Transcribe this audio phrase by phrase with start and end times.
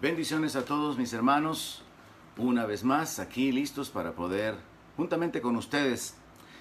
[0.00, 1.82] Bendiciones a todos mis hermanos,
[2.38, 4.56] una vez más aquí listos para poder,
[4.96, 6.14] juntamente con ustedes,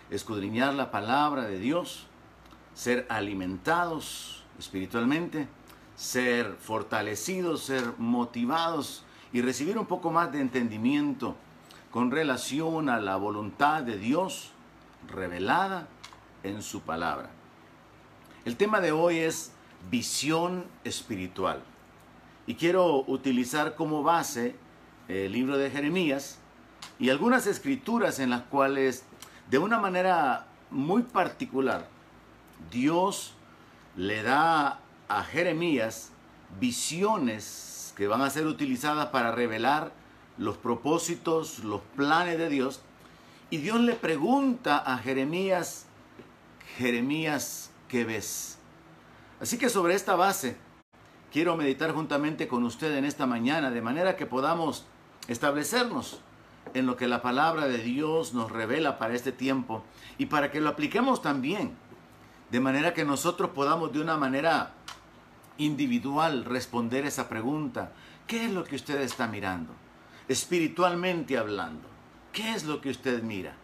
[0.10, 2.06] escudriñar la palabra de Dios,
[2.74, 5.48] ser alimentados espiritualmente,
[5.96, 11.38] ser fortalecidos, ser motivados y recibir un poco más de entendimiento
[11.92, 14.52] con relación a la voluntad de Dios
[15.08, 15.88] revelada
[16.44, 17.30] en su palabra.
[18.44, 19.54] El tema de hoy es
[19.90, 21.64] visión espiritual.
[22.50, 24.56] Y quiero utilizar como base
[25.08, 26.40] el libro de Jeremías
[26.98, 29.04] y algunas escrituras en las cuales
[29.52, 31.88] de una manera muy particular
[32.72, 33.36] Dios
[33.96, 36.12] le da a Jeremías
[36.60, 39.92] visiones que van a ser utilizadas para revelar
[40.40, 42.82] los propósitos, los planes de Dios.
[43.52, 45.86] Y Dios le pregunta a Jeremías,
[46.78, 48.58] Jeremías, ¿qué ves?
[49.40, 50.58] Así que sobre esta base,
[51.32, 54.86] quiero meditar juntamente con usted en esta mañana, de manera que podamos
[55.28, 56.22] establecernos
[56.74, 59.84] en lo que la palabra de Dios nos revela para este tiempo
[60.18, 61.76] y para que lo apliquemos también,
[62.52, 64.74] de manera que nosotros podamos de una manera
[65.58, 67.92] individual responder esa pregunta,
[68.28, 69.74] ¿qué es lo que usted está mirando?
[70.28, 71.88] Espiritualmente hablando,
[72.32, 73.56] ¿qué es lo que usted mira?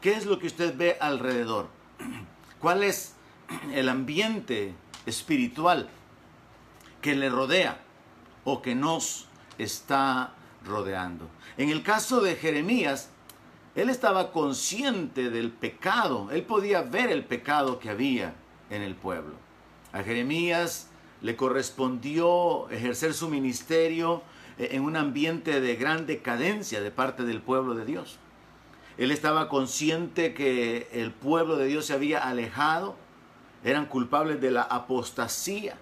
[0.00, 1.68] ¿Qué es lo que usted ve alrededor?
[2.60, 3.14] ¿Cuál es
[3.72, 4.74] el ambiente
[5.06, 5.88] espiritual
[7.04, 7.76] que le rodea
[8.44, 9.26] o que nos
[9.58, 10.32] está
[10.64, 11.28] rodeando.
[11.58, 13.10] En el caso de Jeremías,
[13.74, 18.32] él estaba consciente del pecado, él podía ver el pecado que había
[18.70, 19.34] en el pueblo.
[19.92, 20.88] A Jeremías
[21.20, 24.22] le correspondió ejercer su ministerio
[24.56, 28.18] eh, en un ambiente de gran decadencia de parte del pueblo de Dios.
[28.96, 32.96] Él estaba consciente que el pueblo de Dios se había alejado,
[33.62, 35.76] eran culpables de la apostasía,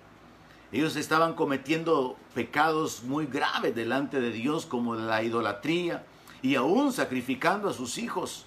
[0.72, 6.04] ellos estaban cometiendo pecados muy graves delante de Dios como la idolatría
[6.40, 8.46] y aún sacrificando a sus hijos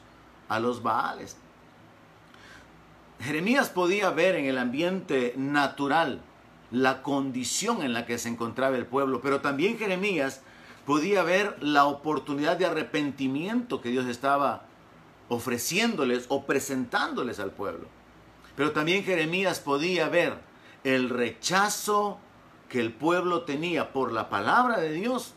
[0.50, 1.38] a los Baales.
[3.22, 6.22] Jeremías podía ver en el ambiente natural
[6.72, 10.42] la condición en la que se encontraba el pueblo, pero también Jeremías
[10.86, 14.66] podía ver la oportunidad de arrepentimiento que Dios estaba
[15.30, 17.88] ofreciéndoles o presentándoles al pueblo.
[18.56, 20.38] Pero también Jeremías podía ver
[20.86, 22.20] el rechazo
[22.70, 25.34] que el pueblo tenía por la palabra de Dios,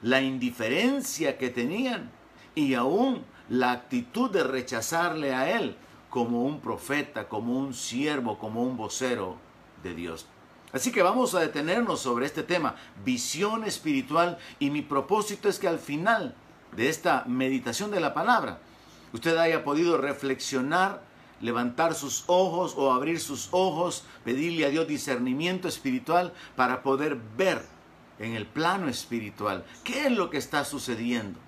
[0.00, 2.10] la indiferencia que tenían
[2.54, 5.76] y aún la actitud de rechazarle a él
[6.08, 9.36] como un profeta, como un siervo, como un vocero
[9.82, 10.26] de Dios.
[10.72, 12.74] Así que vamos a detenernos sobre este tema,
[13.04, 16.34] visión espiritual, y mi propósito es que al final
[16.72, 18.60] de esta meditación de la palabra,
[19.12, 21.02] usted haya podido reflexionar
[21.40, 27.62] levantar sus ojos o abrir sus ojos, pedirle a Dios discernimiento espiritual para poder ver
[28.18, 29.64] en el plano espiritual.
[29.84, 31.38] Qué es lo que está sucediendo,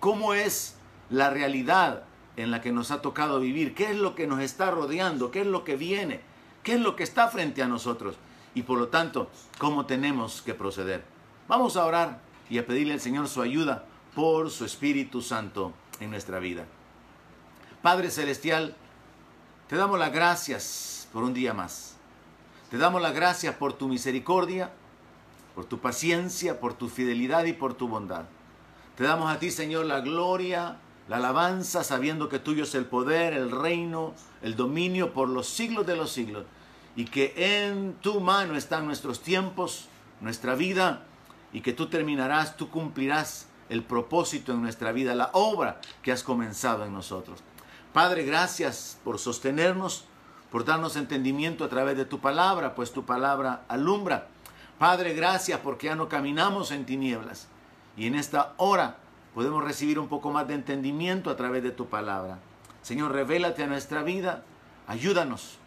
[0.00, 0.76] cómo es
[1.10, 2.04] la realidad
[2.36, 5.42] en la que nos ha tocado vivir, qué es lo que nos está rodeando, qué
[5.42, 6.20] es lo que viene,
[6.62, 8.16] qué es lo que está frente a nosotros
[8.54, 11.04] y por lo tanto cómo tenemos que proceder.
[11.48, 16.10] Vamos a orar y a pedirle al Señor su ayuda por su Espíritu Santo en
[16.10, 16.64] nuestra vida.
[17.82, 18.76] Padre Celestial,
[19.68, 21.96] te damos las gracias por un día más.
[22.70, 24.72] Te damos las gracias por tu misericordia,
[25.54, 28.24] por tu paciencia, por tu fidelidad y por tu bondad.
[28.96, 33.32] Te damos a ti, Señor, la gloria, la alabanza, sabiendo que tuyo es el poder,
[33.32, 36.44] el reino, el dominio por los siglos de los siglos.
[36.96, 39.88] Y que en tu mano están nuestros tiempos,
[40.20, 41.04] nuestra vida,
[41.52, 46.22] y que tú terminarás, tú cumplirás el propósito en nuestra vida, la obra que has
[46.22, 47.40] comenzado en nosotros.
[47.94, 50.04] Padre, gracias por sostenernos,
[50.50, 54.26] por darnos entendimiento a través de tu palabra, pues tu palabra alumbra.
[54.80, 57.46] Padre, gracias porque ya no caminamos en tinieblas
[57.96, 58.96] y en esta hora
[59.32, 62.40] podemos recibir un poco más de entendimiento a través de tu palabra.
[62.82, 64.42] Señor, revélate a nuestra vida,
[64.88, 65.58] ayúdanos.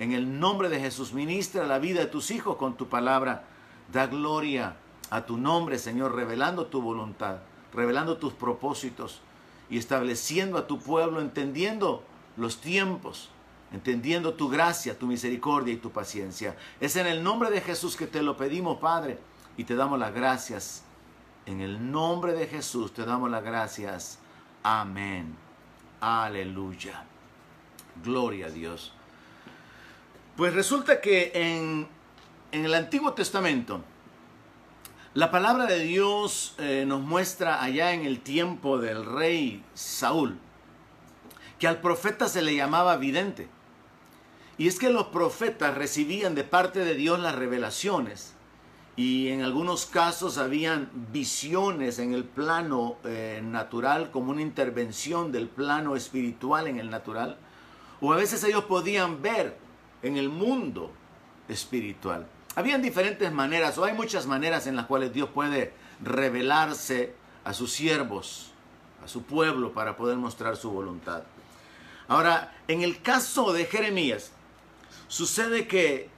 [0.00, 3.44] En el nombre de Jesús, ministra la vida de tus hijos con tu palabra.
[3.92, 4.74] Da gloria
[5.10, 7.36] a tu nombre, Señor, revelando tu voluntad,
[7.72, 9.22] revelando tus propósitos
[9.70, 12.02] y estableciendo a tu pueblo, entendiendo
[12.36, 13.30] los tiempos,
[13.72, 16.56] entendiendo tu gracia, tu misericordia y tu paciencia.
[16.80, 19.18] Es en el nombre de Jesús que te lo pedimos, Padre,
[19.56, 20.82] y te damos las gracias.
[21.46, 24.18] En el nombre de Jesús te damos las gracias.
[24.62, 25.36] Amén.
[26.00, 27.04] Aleluya.
[28.02, 28.92] Gloria a Dios.
[30.36, 31.86] Pues resulta que en,
[32.52, 33.84] en el Antiguo Testamento,
[35.12, 40.38] la palabra de Dios eh, nos muestra allá en el tiempo del rey Saúl
[41.58, 43.48] que al profeta se le llamaba vidente.
[44.56, 48.34] Y es que los profetas recibían de parte de Dios las revelaciones
[48.96, 55.48] y en algunos casos habían visiones en el plano eh, natural como una intervención del
[55.48, 57.38] plano espiritual en el natural,
[58.00, 59.56] o a veces ellos podían ver
[60.02, 60.92] en el mundo
[61.48, 62.26] espiritual.
[62.56, 67.14] Habían diferentes maneras, o hay muchas maneras en las cuales Dios puede revelarse
[67.44, 68.52] a sus siervos,
[69.04, 71.22] a su pueblo, para poder mostrar su voluntad.
[72.08, 74.32] Ahora, en el caso de Jeremías,
[75.06, 76.10] sucede que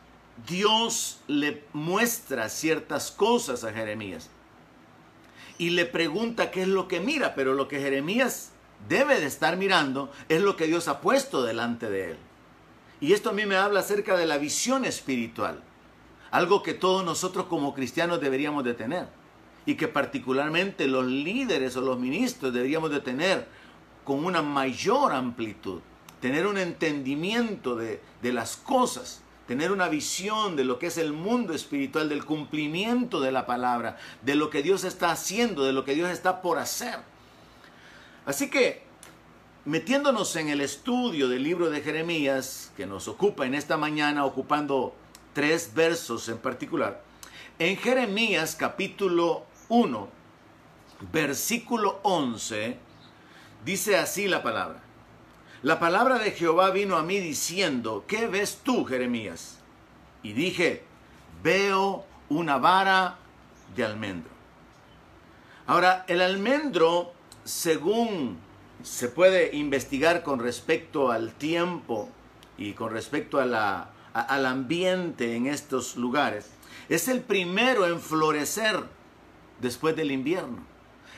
[0.46, 4.30] Dios le muestra ciertas cosas a Jeremías
[5.58, 8.50] y le pregunta qué es lo que mira, pero lo que Jeremías
[8.88, 12.16] debe de estar mirando es lo que Dios ha puesto delante de él.
[13.00, 15.62] Y esto a mí me habla acerca de la visión espiritual,
[16.32, 19.06] algo que todos nosotros como cristianos deberíamos de tener.
[19.64, 23.46] Y que particularmente los líderes o los ministros deberíamos de tener
[24.02, 25.80] con una mayor amplitud,
[26.20, 29.22] tener un entendimiento de, de las cosas.
[29.46, 33.98] Tener una visión de lo que es el mundo espiritual, del cumplimiento de la palabra,
[34.22, 37.00] de lo que Dios está haciendo, de lo que Dios está por hacer.
[38.24, 38.84] Así que,
[39.64, 44.94] metiéndonos en el estudio del libro de Jeremías, que nos ocupa en esta mañana, ocupando
[45.32, 47.02] tres versos en particular,
[47.58, 50.08] en Jeremías capítulo 1,
[51.12, 52.76] versículo 11,
[53.64, 54.80] dice así la palabra.
[55.62, 59.58] La palabra de Jehová vino a mí diciendo, ¿qué ves tú, Jeremías?
[60.22, 60.82] Y dije,
[61.42, 63.18] veo una vara
[63.76, 64.32] de almendro.
[65.66, 67.12] Ahora, el almendro,
[67.44, 68.38] según
[68.82, 72.08] se puede investigar con respecto al tiempo
[72.58, 76.50] y con respecto a la, al ambiente en estos lugares,
[76.88, 78.84] es el primero en florecer
[79.60, 80.58] después del invierno.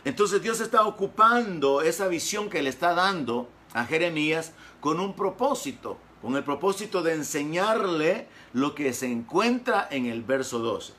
[0.05, 5.99] Entonces Dios está ocupando esa visión que le está dando a Jeremías con un propósito,
[6.20, 10.93] con el propósito de enseñarle lo que se encuentra en el verso 12.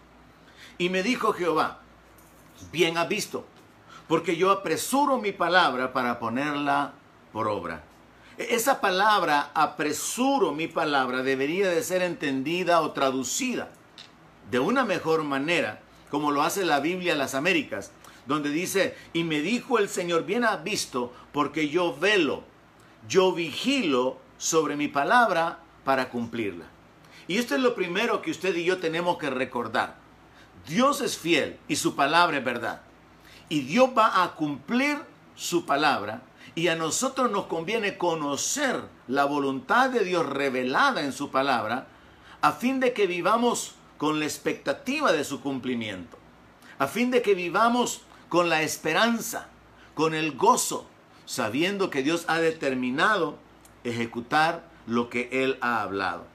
[0.78, 1.82] Y me dijo Jehová,
[2.72, 3.46] bien has visto,
[4.08, 6.94] porque yo apresuro mi palabra para ponerla
[7.32, 7.84] por obra.
[8.38, 13.70] Esa palabra, apresuro mi palabra, debería de ser entendida o traducida
[14.52, 17.92] de una mejor manera, como lo hace la Biblia en las Américas,
[18.26, 22.44] donde dice, y me dijo el Señor, bien has visto, porque yo velo
[23.08, 26.66] yo vigilo sobre mi palabra para cumplirla.
[27.28, 29.96] Y esto es lo primero que usted y yo tenemos que recordar.
[30.68, 32.82] Dios es fiel y su palabra es verdad.
[33.50, 34.98] Y Dios va a cumplir
[35.36, 36.22] su palabra
[36.56, 41.88] y a nosotros nos conviene conocer la voluntad de Dios revelada en su palabra
[42.42, 46.18] a fin de que vivamos con la expectativa de su cumplimiento,
[46.80, 49.48] a fin de que vivamos con la esperanza,
[49.94, 50.88] con el gozo,
[51.26, 53.38] sabiendo que Dios ha determinado
[53.84, 56.26] ejecutar lo que Él ha hablado.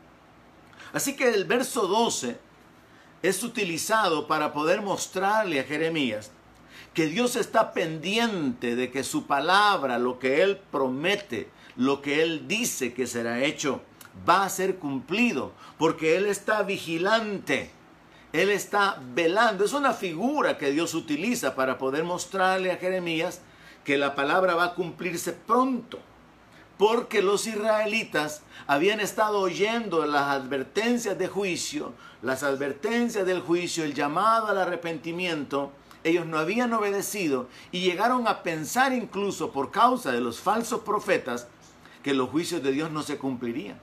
[0.93, 2.39] Así que el verso 12
[3.23, 6.33] es utilizado para poder mostrarle a Jeremías
[6.95, 12.49] que Dios está pendiente de que su palabra, lo que Él promete, lo que Él
[12.49, 13.83] dice que será hecho,
[14.29, 17.71] va a ser cumplido, porque Él está vigilante,
[18.33, 19.65] Él está velando.
[19.65, 23.41] Es una figura que Dios utiliza para poder mostrarle a Jeremías
[23.85, 26.01] que la palabra va a cumplirse pronto,
[26.77, 33.95] porque los israelitas habían estado oyendo las advertencias de juicio, las advertencias del juicio, el
[33.95, 35.73] llamado al arrepentimiento,
[36.05, 41.49] ellos no habían obedecido y llegaron a pensar incluso por causa de los falsos profetas
[42.03, 43.79] que los juicios de Dios no se cumplirían.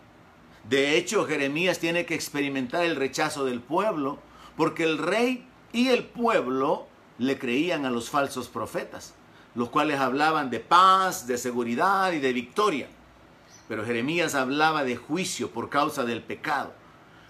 [0.68, 4.20] De hecho, Jeremías tiene que experimentar el rechazo del pueblo
[4.56, 6.88] porque el rey y el pueblo
[7.20, 9.14] le creían a los falsos profetas
[9.58, 12.88] los cuales hablaban de paz, de seguridad y de victoria.
[13.68, 16.74] Pero Jeremías hablaba de juicio por causa del pecado.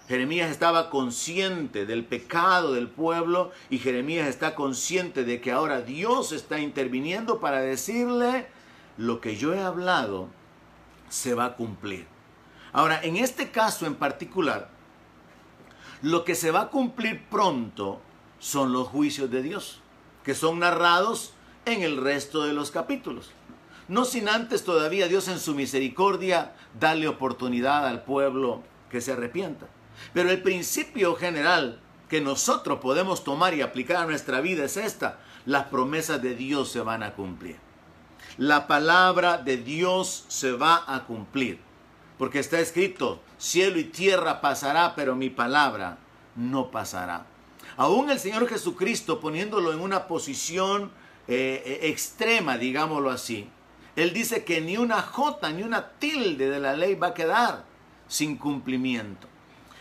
[0.08, 6.32] Jeremías estaba consciente del pecado del pueblo y Jeremías está consciente de que ahora Dios
[6.32, 8.46] está interviniendo para decirle
[8.96, 10.28] lo que yo he hablado
[11.10, 12.06] se va a cumplir.
[12.72, 14.70] Ahora, en este caso en particular,
[16.00, 18.00] lo que se va a cumplir pronto
[18.38, 19.82] son los juicios de Dios,
[20.24, 21.34] que son narrados
[21.66, 23.32] en el resto de los capítulos.
[23.88, 29.66] No sin antes todavía Dios en su misericordia darle oportunidad al pueblo que se arrepienta.
[30.12, 35.18] Pero el principio general que nosotros podemos tomar y aplicar a nuestra vida es esta.
[35.46, 37.56] Las promesas de Dios se van a cumplir.
[38.36, 41.58] La palabra de Dios se va a cumplir.
[42.18, 45.98] Porque está escrito, cielo y tierra pasará, pero mi palabra
[46.34, 47.26] no pasará.
[47.76, 50.90] Aún el Señor Jesucristo poniéndolo en una posición
[51.28, 53.48] eh, eh, extrema, digámoslo así,
[53.94, 57.64] él dice que ni una jota ni una tilde de la ley va a quedar
[58.08, 59.27] sin cumplimiento.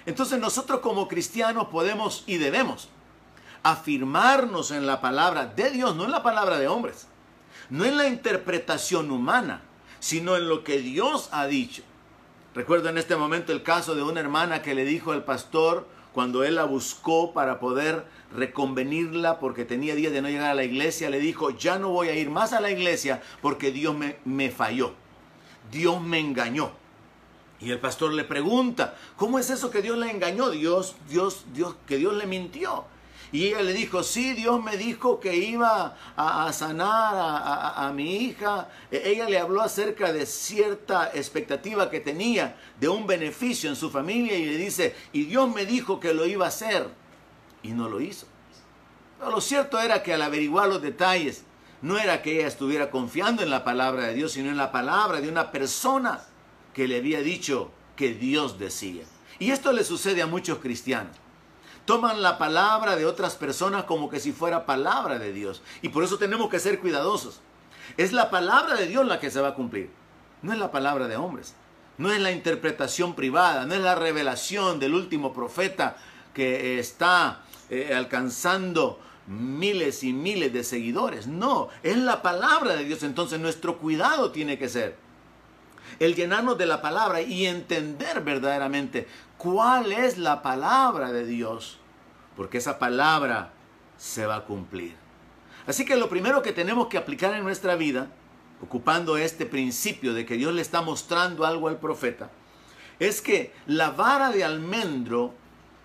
[0.08, 2.88] Entonces nosotros como cristianos podemos y debemos
[3.62, 7.08] afirmarnos en la palabra de Dios, no en la palabra de hombres,
[7.70, 9.64] no en la interpretación humana,
[10.00, 11.84] sino en lo que Dios ha dicho.
[12.56, 16.46] Recuerdo en este momento el caso de una hermana que le dijo al pastor cuando
[16.46, 21.10] él la buscó para poder reconvenirla porque tenía días de no llegar a la iglesia,
[21.10, 24.52] le dijo, ya no voy a ir más a la iglesia porque Dios me, me
[24.52, 24.94] falló,
[25.70, 26.72] Dios me engañó.
[27.60, 30.52] Y el pastor le pregunta, ¿cómo es eso que Dios le engañó?
[30.52, 32.86] Dios, Dios, Dios, que Dios le mintió.
[33.32, 37.14] Y ella le dijo, sí, Dios me dijo que iba a, sanar
[37.76, 38.70] a, mi hija.
[38.90, 43.90] E, ella le habló acerca de cierta expectativa que tenía de un beneficio en su
[43.90, 46.88] familia y le dice, y Dios me dijo que lo iba a hacer.
[47.64, 48.28] Y no lo hizo.
[49.20, 51.44] Lo cierto era que al averiguar los detalles,
[51.82, 55.20] no era que ella estuviera confiando en la palabra de Dios, sino en la palabra
[55.20, 56.22] de una persona
[56.78, 59.04] que le había dicho que Dios decía.
[59.38, 61.18] Y esto le sucede a muchos cristianos
[61.88, 65.64] toman la palabra de otras personas como que si fuera palabra de Dios.
[65.82, 67.40] Y por eso tenemos que ser cuidadosos.
[67.96, 69.90] Es la palabra de Dios la que se va a cumplir.
[70.42, 71.56] No es la palabra de hombres.
[71.98, 73.66] No es la interpretación privada.
[73.66, 75.96] No es la revelación del último profeta
[76.34, 81.26] que está eh, alcanzando miles y miles de seguidores.
[81.28, 83.02] No, es la palabra de Dios.
[83.04, 84.98] Entonces nuestro cuidado tiene que ser
[86.00, 91.80] el llenarnos de la palabra y entender verdaderamente cuál es la palabra de Dios,
[92.36, 93.52] porque esa palabra
[93.98, 94.96] se va a cumplir.
[95.66, 98.08] Así que lo primero que tenemos que aplicar en nuestra vida,
[98.62, 102.30] ocupando este principio de que Dios le está mostrando algo al profeta,
[103.00, 105.34] es que la vara de almendro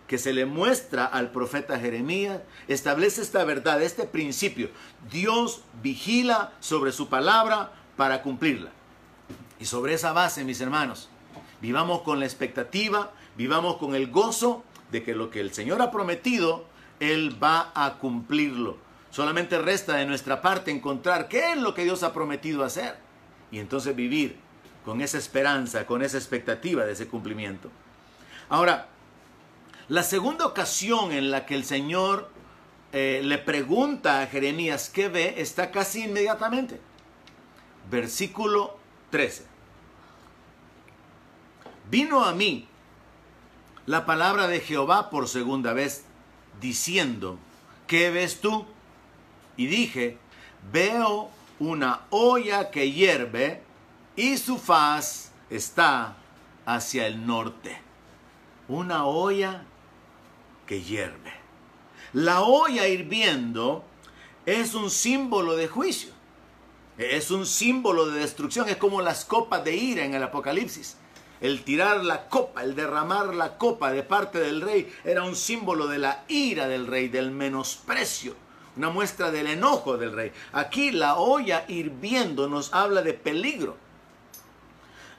[0.07, 4.71] que se le muestra al profeta Jeremías establece esta verdad, este principio.
[5.11, 8.71] Dios vigila sobre su palabra para cumplirla.
[9.63, 11.09] Y sobre esa base, mis hermanos,
[11.61, 15.93] vivamos con la expectativa vivamos con el gozo de que lo que el Señor ha
[15.93, 16.65] prometido,
[16.99, 18.77] Él va a cumplirlo.
[19.13, 22.97] Solamente resta de nuestra parte encontrar qué es lo que Dios ha prometido hacer
[23.53, 24.37] y entonces vivir
[24.85, 27.71] con esa esperanza, con esa expectativa de ese cumplimiento.
[28.49, 28.89] Ahora,
[29.87, 32.29] la segunda ocasión en la que el Señor
[32.93, 36.81] eh, le pregunta a Jeremías qué ve está casi inmediatamente.
[37.89, 38.77] Versículo
[39.11, 39.52] 13.
[41.93, 42.67] Vino a mí
[43.85, 46.07] la palabra de Jehová por segunda vez,
[46.59, 47.39] diciendo,
[47.87, 48.65] ¿qué ves tú?
[49.59, 50.17] Y dije,
[50.73, 53.63] veo una olla que hierve
[54.17, 56.17] y su faz está
[56.65, 57.79] hacia el norte.
[58.69, 59.67] Una olla
[60.67, 61.35] que hierve.
[62.15, 63.85] La olla hirviendo
[64.47, 66.13] es un símbolo de juicio.
[66.97, 68.71] Es un símbolo de destrucción.
[68.71, 70.97] Es como las copas de ira en el Apocalipsis
[71.43, 75.89] el tirar la copa, el derramar la copa de parte del rey, era un símbolo
[75.89, 78.35] de la ira del rey, del menosprecio,
[78.77, 80.33] una muestra del enojo del rey.
[80.53, 83.77] Aquí la olla hirviendo nos habla de peligro.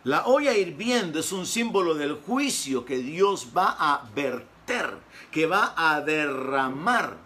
[0.06, 4.98] La olla hirviendo es un símbolo del juicio que Dios va a verter,
[5.30, 7.18] que va a derramar.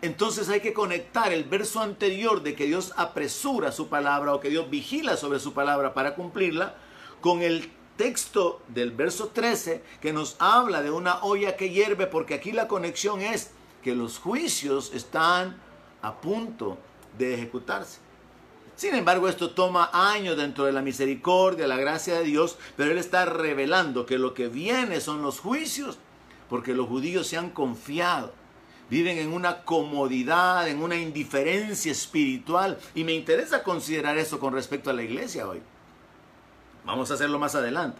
[0.00, 4.50] Entonces hay que conectar el verso anterior de que Dios apresura su palabra o que
[4.50, 6.76] Dios vigila sobre su palabra para cumplirla
[7.20, 12.34] con el texto del verso 13 que nos habla de una olla que hierve, porque
[12.34, 13.50] aquí la conexión es
[13.82, 15.60] que los juicios están
[16.02, 16.78] a punto
[17.18, 17.98] de ejecutarse.
[18.76, 22.98] Sin embargo, esto toma años dentro de la misericordia, la gracia de Dios, pero Él
[22.98, 25.98] está revelando que lo que viene son los juicios,
[26.48, 28.32] porque los judíos se han confiado,
[28.90, 34.90] viven en una comodidad, en una indiferencia espiritual, y me interesa considerar eso con respecto
[34.90, 35.62] a la iglesia hoy.
[36.84, 37.98] Vamos a hacerlo más adelante.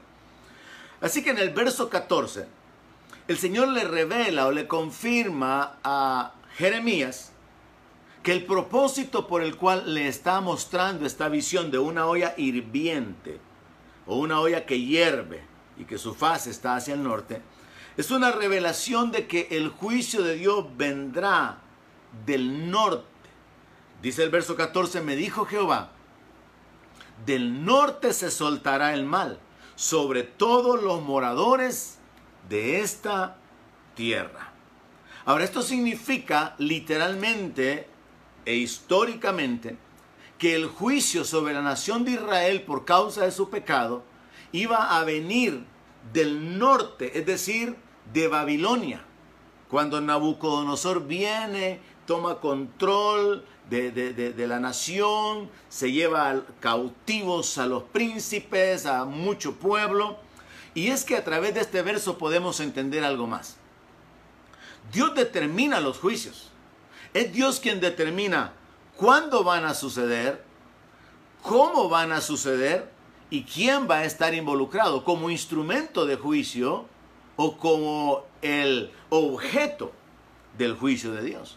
[1.01, 2.47] Así que en el verso 14,
[3.29, 7.33] el Señor le revela o le confirma a Jeremías
[8.23, 13.39] que el propósito por el cual le está mostrando esta visión de una olla hirviente
[14.07, 15.43] o una olla que hierve
[15.77, 17.43] y que su faz está hacia el norte,
[17.97, 21.59] es una revelación de que el juicio de Dios vendrá
[22.25, 23.05] del norte.
[24.03, 25.93] Dice el verso 14, me dijo Jehová,
[27.25, 29.39] del norte se soltará el mal
[29.77, 31.99] sobre todos los moradores
[32.49, 33.37] de esta
[33.95, 34.53] tierra.
[35.25, 37.89] Ahora, esto significa literalmente
[38.45, 39.79] e históricamente
[40.39, 44.05] que el juicio sobre la nación de Israel por causa de su pecado
[44.53, 45.65] iba a venir
[46.13, 47.77] del norte, es decir,
[48.13, 49.05] de Babilonia.
[49.71, 59.05] Cuando Nabucodonosor viene, toma control de, la nación, se lleva cautivos a los príncipes, a
[59.05, 60.19] mucho pueblo.
[60.75, 63.57] Y es que a través de este verso podemos entender algo más.
[64.93, 66.51] Dios determina los juicios,
[67.15, 68.53] Es Dios quien determina
[68.97, 70.45] cuándo van a suceder,
[71.43, 72.91] cómo van a suceder
[73.31, 76.87] y quién va a estar involucrado como instrumento de juicio
[77.37, 79.93] o como el objeto
[80.59, 81.57] del juicio de Dios.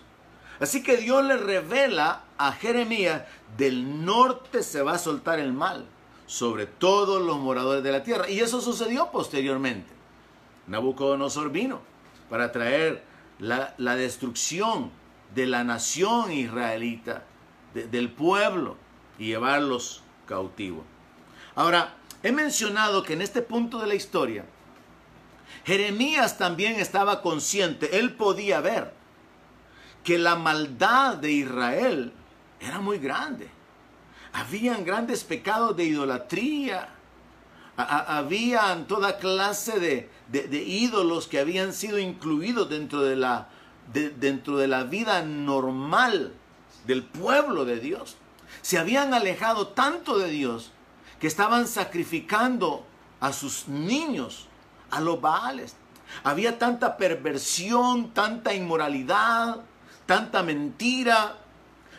[0.59, 3.23] Así que Dios le revela a Jeremías,
[3.57, 5.85] del norte se va a soltar el mal
[6.25, 8.29] sobre todos los moradores de la tierra.
[8.29, 9.91] Y eso sucedió posteriormente.
[10.67, 11.81] Nabucodonosor vino
[12.29, 13.03] para traer
[13.39, 14.91] la, destrucción
[15.33, 17.23] de la nación israelita,
[17.73, 18.75] del pueblo,
[19.19, 20.83] y llevarlos cautivos.
[21.55, 24.45] Ahora, he mencionado que en este punto de la historia,
[25.65, 28.93] Jeremías también estaba consciente, él podía ver
[30.07, 32.13] que la maldad de Israel
[32.61, 33.49] era muy grande.
[34.31, 36.87] Habían grandes pecados de idolatría.
[37.75, 43.49] Habían toda clase de, ídolos que habían sido incluidos dentro de, la,
[43.91, 46.31] dentro de la vida normal
[46.85, 48.15] del pueblo de Dios.
[48.61, 50.71] Se habían alejado tanto de Dios
[51.19, 52.85] que estaban sacrificando
[53.19, 54.47] a sus niños
[54.89, 55.75] a los baales.
[56.23, 59.65] Había tanta perversión, tanta inmoralidad,
[60.07, 61.37] tanta mentira.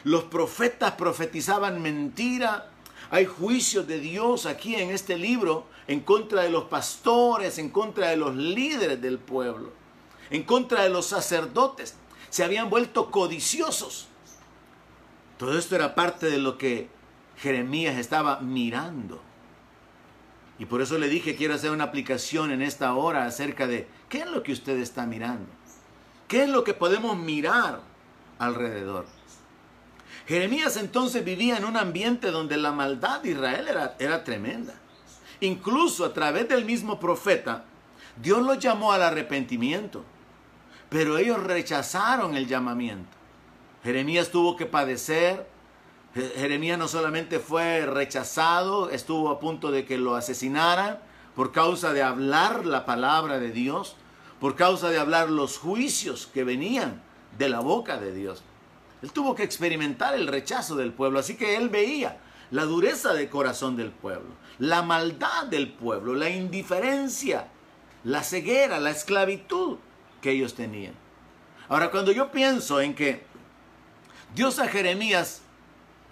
[0.02, 2.70] Los profetas profetizaban mentira.
[3.10, 8.08] Hay juicios de Dios aquí en este libro en contra de los pastores, en contra
[8.08, 9.72] de los líderes del pueblo,
[10.30, 11.94] en contra de los sacerdotes.
[12.28, 14.08] Se habían vuelto codiciosos.
[15.38, 16.88] Todo esto era parte de lo que
[17.36, 19.22] Jeremías estaba mirando.
[20.58, 24.22] Y por eso le dije, quiero hacer una aplicación en esta hora acerca de qué
[24.22, 25.48] es lo que usted está mirando.
[26.26, 27.80] ¿Qué es lo que podemos mirar
[28.38, 29.06] alrededor?
[30.26, 34.74] Jeremías entonces vivía en un ambiente donde la maldad de Israel era, era tremenda.
[35.40, 37.64] Incluso a través del mismo profeta,
[38.20, 40.04] Dios los llamó al arrepentimiento,
[40.88, 43.16] pero ellos rechazaron el llamamiento.
[43.82, 45.46] Jeremías tuvo que padecer
[46.14, 50.98] Jeremías no solamente fue rechazado, estuvo a punto de que lo asesinaran
[51.36, 53.94] por causa de hablar la palabra de Dios,
[54.40, 57.02] por causa de hablar los juicios que venían
[57.38, 58.42] de la boca de Dios.
[59.02, 62.18] Él tuvo que experimentar el rechazo del pueblo, así que él veía
[62.50, 67.48] la dureza de corazón del pueblo, la maldad del pueblo, la indiferencia,
[68.04, 69.78] la ceguera, la esclavitud
[70.20, 70.94] que ellos tenían.
[71.68, 73.22] Ahora, cuando yo pienso en que
[74.34, 75.42] Dios a Jeremías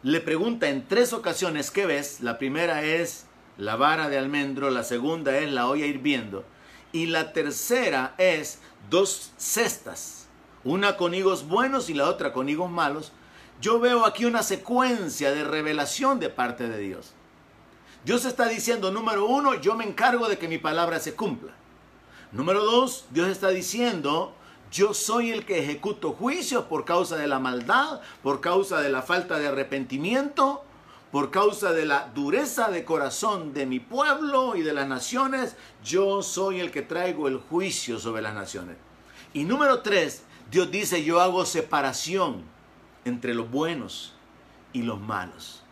[0.07, 2.21] le pregunta en tres ocasiones qué ves.
[2.21, 3.27] La primera es
[3.59, 6.45] la vara de almendro, la segunda es la olla hirviendo
[6.93, 10.16] y la tercera es dos cestas,
[10.67, 13.13] una con higos buenos y la otra con higos malos.
[13.61, 17.13] Yo veo aquí una secuencia de revelación de parte de Dios.
[18.05, 21.53] Dios está diciendo, número uno, yo me encargo de que mi palabra se cumpla.
[22.33, 24.35] Número dos, Dios está diciendo,
[24.73, 29.03] yo soy el que ejecuto juicios por causa de la maldad, por causa de la
[29.03, 30.65] falta de arrepentimiento,
[31.13, 35.55] por causa de la dureza de corazón de mi pueblo y de las naciones.
[35.85, 38.77] Yo soy el que traigo el juicio sobre las naciones.
[39.33, 42.43] Y número tres, Dios dice, yo hago separación
[43.05, 44.15] entre los buenos
[44.73, 45.63] y los malos.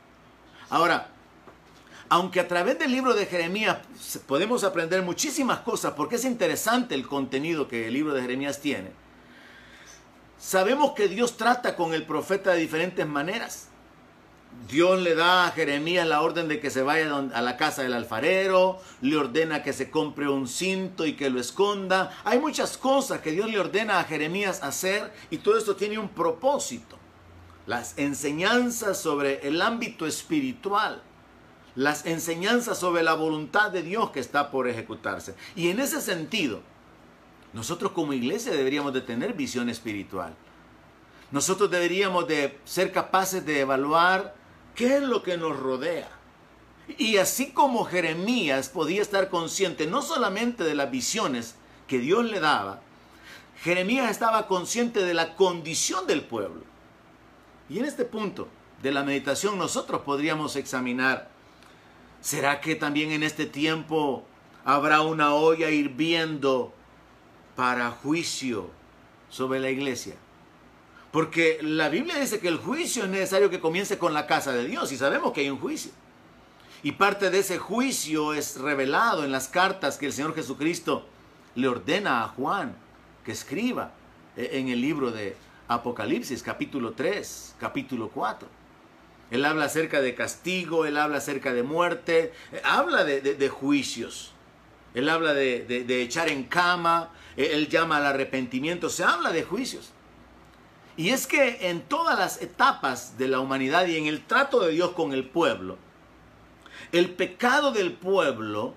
[0.70, 1.10] Ahora,
[2.08, 3.78] aunque a través del libro de Jeremías
[4.26, 8.90] podemos aprender muchísimas cosas, porque es interesante el contenido que el libro de Jeremías tiene,
[10.38, 13.68] sabemos que Dios trata con el profeta de diferentes maneras.
[14.68, 17.92] Dios le da a Jeremías la orden de que se vaya a la casa del
[17.92, 22.16] alfarero, le ordena que se compre un cinto y que lo esconda.
[22.24, 26.08] Hay muchas cosas que Dios le ordena a Jeremías hacer y todo esto tiene un
[26.08, 26.98] propósito.
[27.66, 31.02] Las enseñanzas sobre el ámbito espiritual
[31.76, 35.34] las enseñanzas sobre la voluntad de Dios que está por ejecutarse.
[35.56, 36.60] Y en ese sentido,
[37.52, 40.34] nosotros como iglesia deberíamos de tener visión espiritual.
[41.30, 44.34] Nosotros deberíamos de ser capaces de evaluar
[44.74, 46.08] qué es lo que nos rodea.
[46.98, 51.54] Y así como Jeremías podía estar consciente no solamente de las visiones
[51.86, 52.80] que Dios le daba,
[53.62, 56.62] Jeremías estaba consciente de la condición del pueblo.
[57.70, 58.48] Y en este punto
[58.82, 61.34] de la meditación nosotros podríamos examinar
[62.24, 64.24] ¿Será que también en este tiempo
[64.64, 66.72] habrá una olla hirviendo
[67.54, 68.70] para juicio
[69.28, 70.14] sobre la iglesia?
[71.14, 74.66] Porque la Biblia dice que el juicio es necesario que comience con la casa de
[74.66, 75.92] Dios y sabemos que hay un juicio.
[76.82, 81.06] Y parte de ese juicio es revelado en las cartas que el Señor Jesucristo
[81.54, 82.74] le ordena a Juan
[83.24, 83.92] que escriba
[84.36, 85.36] en el libro de
[85.68, 88.48] Apocalipsis, capítulo 3, capítulo 4.
[89.30, 92.32] Él habla acerca de castigo, él habla acerca de muerte,
[92.64, 94.32] habla de, juicios.
[94.94, 99.93] Él habla de, echar en cama, él llama al arrepentimiento, se habla de juicios.
[100.96, 104.72] Y es que en todas las etapas de la humanidad y en el trato de
[104.72, 105.76] Dios con el pueblo,
[106.92, 108.74] el pecado del pueblo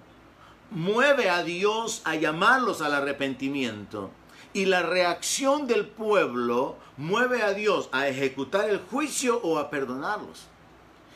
[0.71, 4.09] mueve a Dios a llamarlos al arrepentimiento
[4.53, 10.47] y la reacción del pueblo mueve a Dios a ejecutar el juicio o a perdonarlos.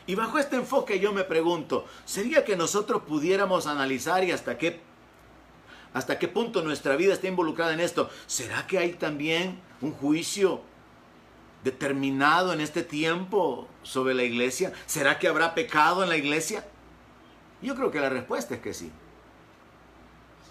[0.06, 4.80] Y bajo este enfoque yo me pregunto, ¿sería que nosotros pudiéramos analizar y hasta qué,
[5.92, 8.10] hasta qué punto nuestra vida está involucrada en esto?
[8.26, 10.60] ¿Será que hay también un juicio
[11.62, 14.72] determinado en este tiempo sobre la iglesia?
[14.86, 16.66] ¿Será que habrá pecado en la iglesia?
[17.60, 18.90] Yo creo que la respuesta es que sí.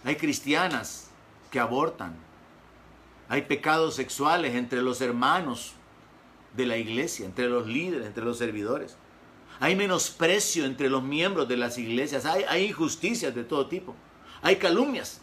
[0.04, 1.10] Hay cristianas
[1.52, 2.16] que abortan,
[3.30, 5.74] hay pecados sexuales entre los hermanos
[6.56, 8.98] de la iglesia, entre los líderes, entre los servidores.
[9.62, 12.26] Hay menosprecio entre los miembros de las iglesias.
[12.26, 13.96] Hay, injusticias de todo tipo.
[14.42, 15.22] Hay calumnias.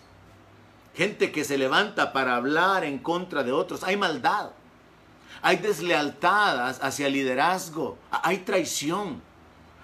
[0.95, 3.83] Gente que se levanta para hablar en contra de otros.
[3.83, 4.51] Hay maldad.
[5.43, 7.99] Hay deslealtad hacia el liderazgo.
[8.11, 9.23] Hay traición.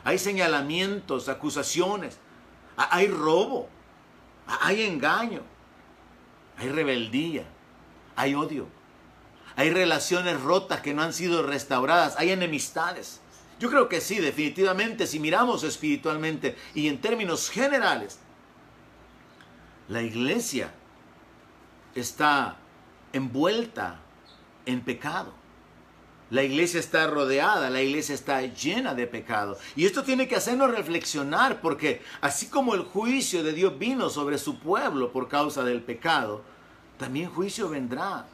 [0.04, 2.18] Hay señalamientos, acusaciones.
[2.76, 3.68] Hay robo.
[4.46, 5.42] Hay engaño.
[6.58, 7.44] Hay rebeldía
[8.16, 8.66] hay odio.
[9.56, 12.16] Hay relaciones rotas que no han sido restauradas.
[12.18, 13.20] Hay enemistades.
[13.60, 18.18] Yo creo que sí, definitivamente, si miramos espiritualmente y en términos generales,
[19.88, 20.72] la iglesia
[21.94, 22.56] está
[23.12, 24.00] envuelta
[24.66, 25.32] en pecado.
[26.34, 29.56] La iglesia está rodeada, la iglesia está llena de pecado.
[29.76, 34.38] Y esto tiene que hacernos reflexionar porque así como el juicio de Dios vino sobre
[34.38, 36.42] su pueblo por causa del pecado,
[36.98, 38.26] también juicio vendrá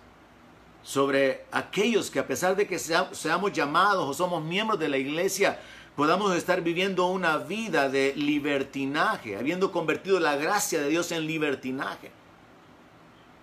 [0.83, 5.61] sobre aquellos que a pesar de que seamos llamados o somos miembros de la iglesia,
[5.95, 12.11] podamos estar viviendo una vida de libertinaje, habiendo convertido la gracia de Dios en libertinaje.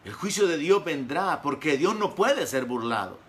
[0.04, 3.27] El juicio de Dios vendrá porque Dios no puede ser burlado.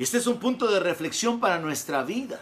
[0.00, 2.40] Este es un punto de reflexión para nuestra vida.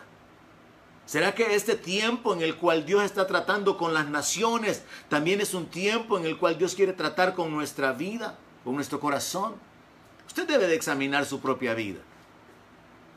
[1.05, 5.53] ¿Será que este tiempo en el cual Dios está tratando con las naciones también es
[5.53, 8.38] un tiempo en el cual Dios quiere tratar con nuestra vida?
[8.68, 9.55] con nuestro corazón.
[10.27, 12.01] Usted debe de examinar su propia vida.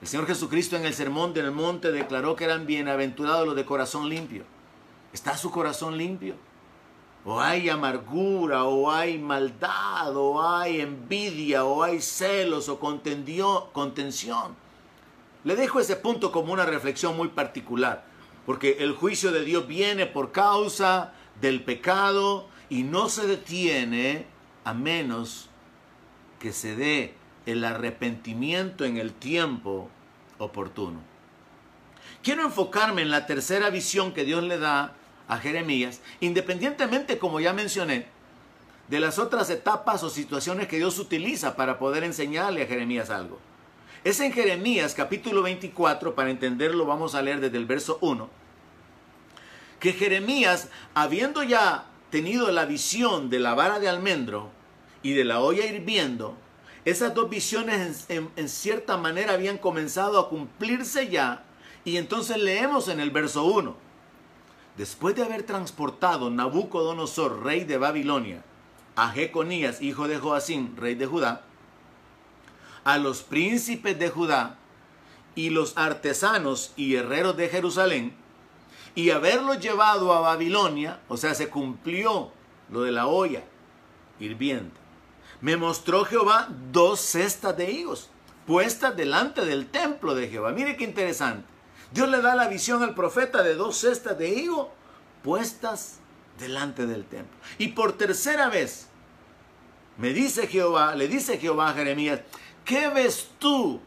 [0.01, 4.07] El Señor Jesucristo en el sermón del monte declaró que eran bienaventurados los de corazón
[4.07, 4.45] limpio.
[5.11, 6.35] ¿Está su corazón limpio?
[7.23, 14.55] O hay amargura, o hay maldad, o hay envidia, o hay celos, o contención.
[15.43, 18.05] Le dejo ese punto como una reflexión muy particular,
[18.45, 24.25] porque el juicio de Dios viene por causa del pecado y no se detiene
[24.63, 25.49] a menos
[26.39, 29.89] que se dé el arrepentimiento en el tiempo
[30.37, 30.99] oportuno.
[32.23, 34.95] Quiero enfocarme en la tercera visión que Dios le da
[35.31, 38.05] a Jeremías, independientemente, como ya mencioné,
[38.89, 43.39] de las otras etapas o situaciones que Dios utiliza para poder enseñarle a Jeremías algo.
[44.03, 48.29] Es en Jeremías capítulo 24, para entenderlo vamos a leer desde el verso 1,
[49.79, 54.49] que Jeremías, habiendo ya tenido la visión de la vara de almendro
[55.01, 56.35] y de la olla hirviendo,
[56.83, 61.45] esas dos visiones en, cierta manera habían comenzado a cumplirse ya.
[61.85, 63.90] Y entonces leemos en el verso 1.
[64.77, 68.43] Después de haber transportado Nabucodonosor, rey de Babilonia,
[68.95, 71.43] a Jeconías, hijo de Joacín, rey de Judá,
[72.83, 74.57] a los príncipes de Judá
[75.35, 78.15] y los artesanos y herreros de Jerusalén,
[78.95, 82.31] y haberlo llevado a Babilonia, o sea, se cumplió
[82.69, 83.43] lo de la olla
[84.19, 84.75] hirviente.
[85.39, 88.09] Me mostró Jehová dos cestas de higos
[88.45, 90.51] puestas delante del templo de Jehová.
[90.51, 91.47] Mire qué interesante.
[91.91, 94.71] Dios le da la visión al profeta de dos cestas de higo
[95.23, 95.99] puestas
[96.39, 97.37] delante del templo.
[97.57, 98.87] Y por tercera vez
[99.97, 102.21] me dice Jehová, le dice Jehová a Jeremías,
[102.65, 103.79] ¿qué ves tú,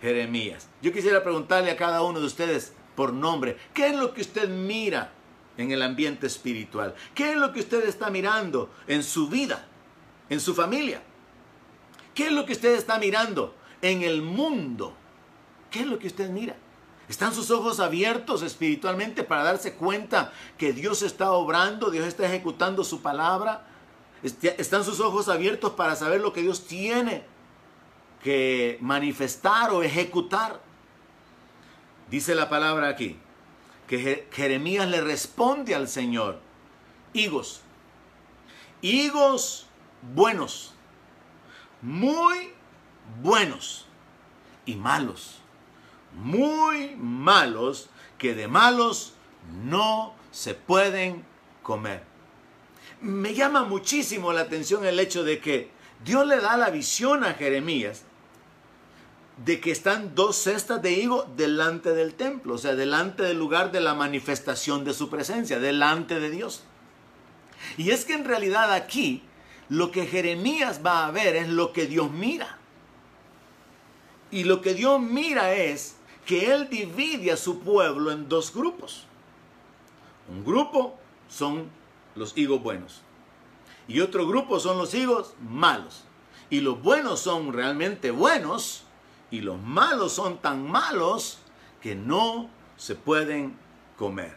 [0.00, 0.68] Jeremías?
[0.82, 3.56] Yo quisiera preguntarle a cada uno de ustedes, por nombre.
[3.74, 5.12] ¿Qué es lo que usted mira
[5.56, 6.94] en el ambiente espiritual?
[7.14, 9.66] ¿Qué es lo que usted está mirando en su vida,
[10.28, 11.02] en su familia?
[12.14, 14.94] ¿Qué es lo que usted está mirando en el mundo?
[15.70, 16.56] ¿Qué es lo que usted mira?
[17.12, 22.84] ¿Están sus ojos abiertos espiritualmente para darse cuenta que Dios está obrando, Dios está ejecutando
[22.84, 23.66] su palabra?
[24.22, 27.22] ¿Están sus ojos abiertos para saber lo que Dios tiene
[28.22, 30.62] que manifestar o ejecutar?
[32.10, 33.18] Dice la palabra aquí,
[33.86, 36.40] que Jeremías le responde al Señor,
[37.12, 37.60] higos,
[38.80, 39.66] higos
[40.14, 40.72] buenos,
[41.82, 42.54] muy
[43.20, 43.84] buenos
[44.64, 45.41] y malos,
[46.14, 49.14] muy malos que de malos
[49.64, 51.24] no se pueden
[51.62, 52.02] comer.
[53.00, 55.70] Me llama muchísimo la atención el hecho de que
[56.04, 58.04] Dios le da la visión a Jeremías
[59.44, 63.72] de que están dos cestas de higo delante del templo, o sea, delante del lugar
[63.72, 66.62] de la manifestación de su presencia, delante de Dios.
[67.76, 69.22] Y es que en realidad aquí
[69.68, 72.58] lo que Jeremías va a ver es lo que Dios mira.
[74.30, 79.04] Y lo que Dios mira es que Él divide a su pueblo en dos grupos.
[80.28, 81.68] Un grupo son
[82.14, 83.02] los higos buenos
[83.88, 86.04] y otro grupo son los higos malos.
[86.50, 88.84] Y los buenos son realmente buenos
[89.30, 91.38] y los malos son tan malos
[91.80, 93.56] que no se pueden
[93.96, 94.36] comer.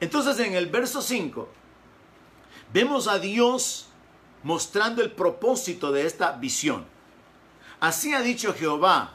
[0.00, 1.48] Entonces en el verso 5
[2.72, 3.88] vemos a Dios
[4.42, 6.86] mostrando el propósito de esta visión.
[7.80, 9.12] Así ha dicho Jehová,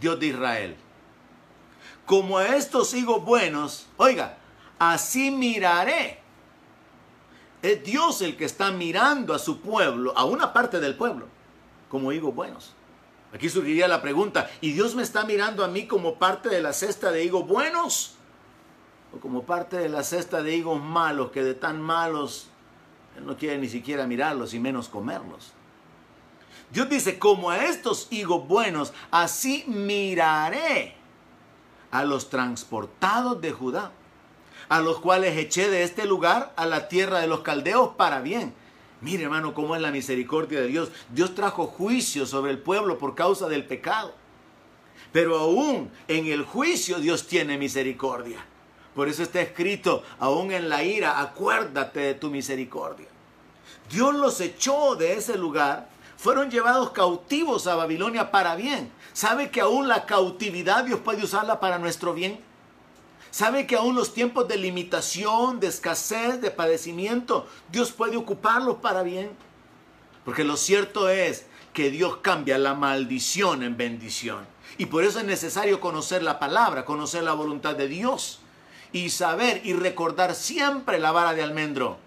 [0.00, 0.76] Dios de Israel.
[2.06, 4.38] Como a estos higos buenos, oiga,
[4.78, 6.20] así miraré.
[7.62, 11.26] Es Dios el que está mirando a su pueblo, a una parte del pueblo,
[11.90, 12.74] como higos buenos.
[13.32, 16.72] Aquí surgiría la pregunta, ¿y Dios me está mirando a mí como parte de la
[16.72, 18.14] cesta de higos buenos?
[19.12, 22.48] ¿O como parte de la cesta de higos malos, que de tan malos
[23.16, 25.52] Él no quiere ni siquiera mirarlos y menos comerlos?
[26.70, 31.05] Dios dice, como a estos higos buenos, así miraré
[31.96, 33.90] a los transportados de Judá,
[34.68, 38.52] a los cuales eché de este lugar a la tierra de los caldeos para bien.
[39.00, 40.90] Mire hermano, cómo es la misericordia de Dios.
[41.10, 44.14] Dios trajo juicio sobre el pueblo por causa del pecado.
[45.10, 48.44] Pero aún en el juicio Dios tiene misericordia.
[48.94, 53.08] Por eso está escrito, aún en la ira, acuérdate de tu misericordia.
[53.90, 58.90] Dios los echó de ese lugar fueron llevados cautivos a Babilonia para bien.
[59.12, 62.40] ¿Sabe que aún la cautividad Dios puede usarla para nuestro bien?
[63.30, 69.02] ¿Sabe que aún los tiempos de limitación, de escasez, de padecimiento, Dios puede ocuparlos para
[69.02, 69.30] bien?
[70.24, 74.46] Porque lo cierto es que Dios cambia la maldición en bendición.
[74.78, 78.40] Y por eso es necesario conocer la palabra, conocer la voluntad de Dios
[78.92, 81.98] y saber y recordar siempre la vara de almendro.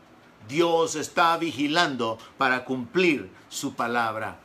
[0.47, 4.37] Dios está vigilando para cumplir su palabra.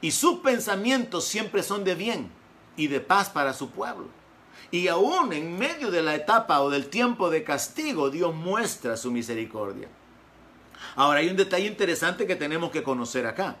[0.00, 2.30] Y sus pensamientos siempre son de bien
[2.76, 4.06] y de paz para su pueblo.
[4.70, 9.10] Y aún en medio de la etapa o del tiempo de castigo, Dios muestra su
[9.10, 9.88] misericordia.
[10.96, 13.56] Ahora hay un detalle interesante que tenemos que conocer acá.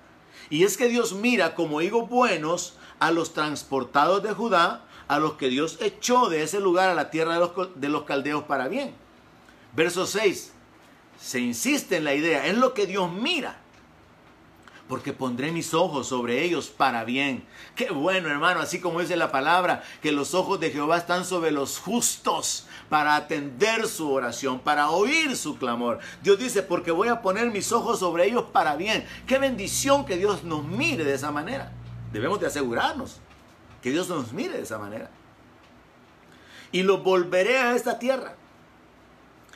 [0.50, 5.34] Y es que Dios mira como higos buenos a los transportados de Judá, a los
[5.34, 8.68] que Dios echó de ese lugar a la tierra de los, de los caldeos para
[8.68, 8.94] bien.
[9.74, 10.52] Verso 6.
[11.20, 13.61] Se insiste en la idea, es lo que Dios mira
[14.88, 17.44] porque pondré mis ojos sobre ellos para bien.
[17.74, 21.50] Qué bueno, hermano, así como dice la palabra, que los ojos de Jehová están sobre
[21.50, 26.00] los justos para atender su oración, para oír su clamor.
[26.22, 29.06] Dios dice, porque voy a poner mis ojos sobre ellos para bien.
[29.26, 31.72] Qué bendición que Dios nos mire de esa manera.
[32.12, 33.20] Debemos de asegurarnos
[33.80, 35.10] que Dios nos mire de esa manera.
[36.70, 38.34] Y los volveré a esta tierra.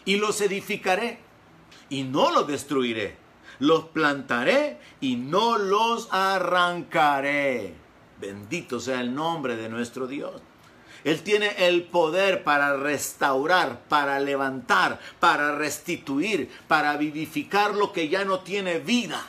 [0.05, 1.21] Y los edificaré.
[1.89, 3.26] Y no los destruiré
[3.59, 7.75] los plantaré y no los arrancaré.
[8.21, 10.41] Bendito sea el nombre de nuestro Dios.
[11.05, 18.25] Él tiene el poder para restaurar, para levantar, para restituir, para vivificar lo que ya
[18.25, 19.25] no tiene vida.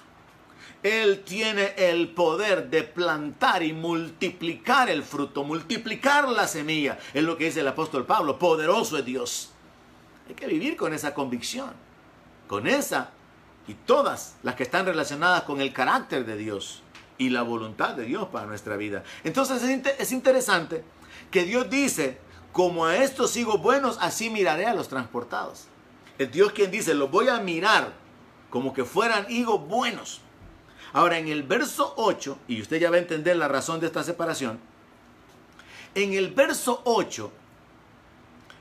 [0.82, 6.98] Él tiene el poder de plantar y multiplicar el fruto, multiplicar la semilla.
[7.13, 8.40] Es lo que dice el apóstol Pablo.
[8.40, 9.52] Poderoso es Dios.
[10.28, 11.72] Hay que vivir con esa convicción,
[12.48, 13.12] con esa
[13.67, 16.84] y todas las que están relacionadas con el carácter de Dios
[17.17, 19.03] y la voluntad de Dios para nuestra vida.
[19.23, 20.84] Entonces es interesante
[21.32, 22.19] que Dios dice,
[22.51, 25.65] como a estos higos buenos, así miraré a los transportados.
[26.17, 27.93] Es Dios quien dice, los voy a mirar
[28.49, 30.21] como que fueran higos buenos.
[30.93, 34.03] Ahora en el verso 8, y usted ya va a entender la razón de esta
[34.03, 34.60] separación,
[35.93, 37.32] en el verso 8,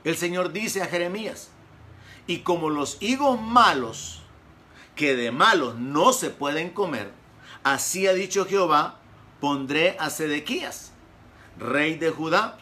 [0.03, 1.49] el Señor dice a Jeremías,
[2.27, 4.23] y como los higos malos
[4.97, 7.11] que de malos no se pueden comer,
[7.63, 8.99] así ha dicho Jehová,
[9.39, 10.91] pondré a Sedequías,
[11.57, 12.57] rey de Judá,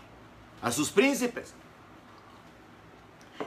[0.61, 1.55] a sus príncipes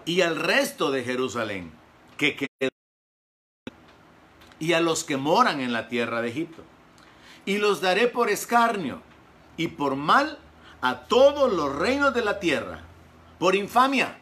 [0.05, 1.70] y al resto de Jerusalén,
[2.16, 2.48] que
[4.59, 6.64] y a los que moran en la tierra de Egipto.
[7.44, 9.03] Y los daré por escarnio
[9.57, 10.38] y por mal
[10.81, 12.83] a todos los reinos de la tierra,
[13.38, 14.18] por infamia,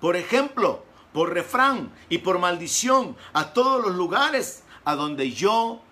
[0.00, 5.82] por ejemplo, por refrán y por maldición a todos los lugares a donde yo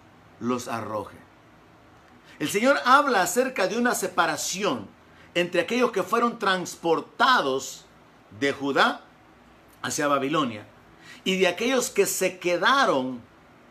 [0.41, 1.17] los arroje.
[2.39, 4.89] El Señor habla acerca de una separación
[5.35, 7.85] entre aquellos que fueron transportados
[8.39, 9.03] de Judá
[9.83, 10.67] hacia Babilonia
[11.25, 13.21] y de aquellos que se quedaron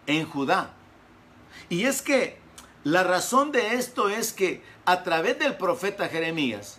[0.05, 0.73] en Judá.
[1.67, 2.39] Y es que
[2.83, 6.78] la razón de esto es que a través del profeta Jeremías,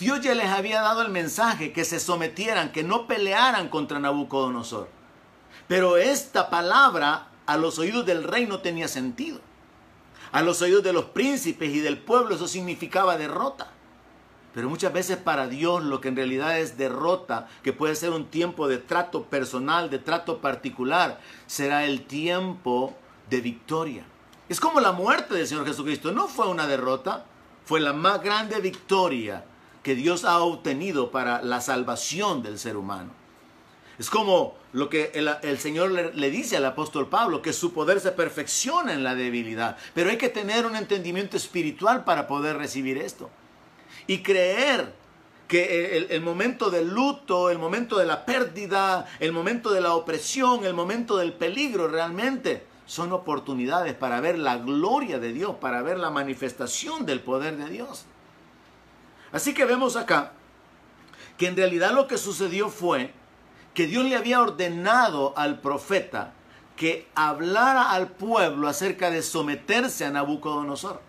[0.00, 4.88] Dios ya les había dado el mensaje que se sometieran, que no pelearan contra Nabucodonosor.
[5.68, 9.42] Pero esta palabra a los oídos del rey no tenía sentido.
[10.32, 13.72] A los oídos de los príncipes y del pueblo eso significaba derrota.
[14.54, 18.24] Pero muchas veces para Dios lo que en realidad es derrota, que puede ser un
[18.30, 22.96] tiempo de trato personal, de trato particular, será el tiempo
[23.28, 24.04] de victoria.
[24.48, 26.10] Es como la muerte del Señor Jesucristo.
[26.10, 27.26] No fue una derrota,
[27.66, 29.44] fue la más grande victoria
[29.82, 33.12] que Dios ha obtenido para la salvación del ser humano.
[33.98, 38.12] Es como lo que el, Señor le, dice al apóstol Pablo, que su poder se
[38.12, 39.76] perfecciona en la debilidad.
[39.92, 43.28] Pero hay que tener un entendimiento espiritual para poder recibir esto
[44.06, 44.94] y creer
[45.48, 50.64] que el, momento del luto, el momento de la pérdida, el momento de la opresión,
[50.64, 55.98] el momento del peligro realmente son oportunidades para ver la gloria de Dios, para ver
[55.98, 58.06] la manifestación del poder de Dios.
[59.32, 60.32] Así que vemos acá
[61.36, 63.12] que en realidad lo que sucedió fue
[63.74, 66.34] que Dios le había ordenado al profeta
[66.76, 71.00] que hablara al pueblo acerca de someterse a Nabucodonosor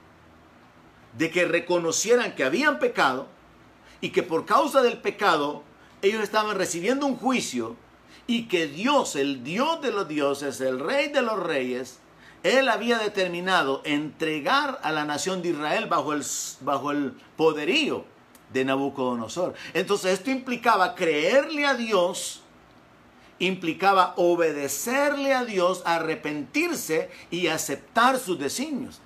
[1.17, 3.27] de que reconocieran que habían pecado
[3.99, 5.63] y que por causa del pecado
[6.01, 7.75] ellos estaban recibiendo un juicio
[8.27, 11.99] y que Dios, el Dios de los dioses, el Rey de los reyes,
[12.43, 16.23] él había determinado entregar a la nación de Israel bajo el,
[16.61, 18.05] bajo el poderío
[18.53, 19.53] de Nabucodonosor.
[19.73, 22.41] Entonces esto implicaba creerle a Dios,
[23.39, 29.01] implicaba obedecerle a Dios, arrepentirse y aceptar sus designios.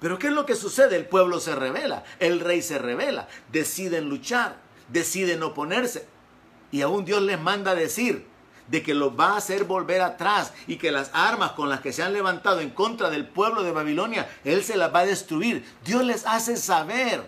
[0.00, 0.96] Pero ¿qué es lo que sucede?
[0.96, 4.56] El pueblo se revela, el rey se revela, deciden luchar,
[4.88, 6.06] deciden oponerse.
[6.70, 8.26] Y aún Dios les manda decir
[8.68, 11.92] de que los va a hacer volver atrás y que las armas con las que
[11.92, 15.64] se han levantado en contra del pueblo de Babilonia, Él se las va a destruir.
[15.84, 17.24] Dios les hace saber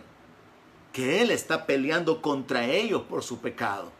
[0.99, 3.93] que Él está peleando contra ellos por su pecado,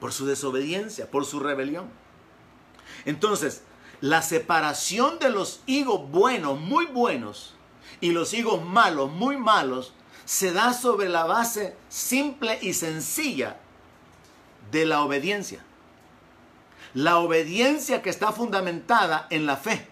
[0.00, 1.88] por su desobediencia, por su rebelión.
[3.04, 3.62] Entonces,
[4.00, 7.54] la separación de los higos buenos, muy buenos,
[8.00, 9.92] y los higos malos, muy malos,
[10.24, 13.60] se da sobre la base simple y sencilla
[14.72, 15.64] de la obediencia.
[16.94, 19.86] La obediencia que está fundamentada en la fe.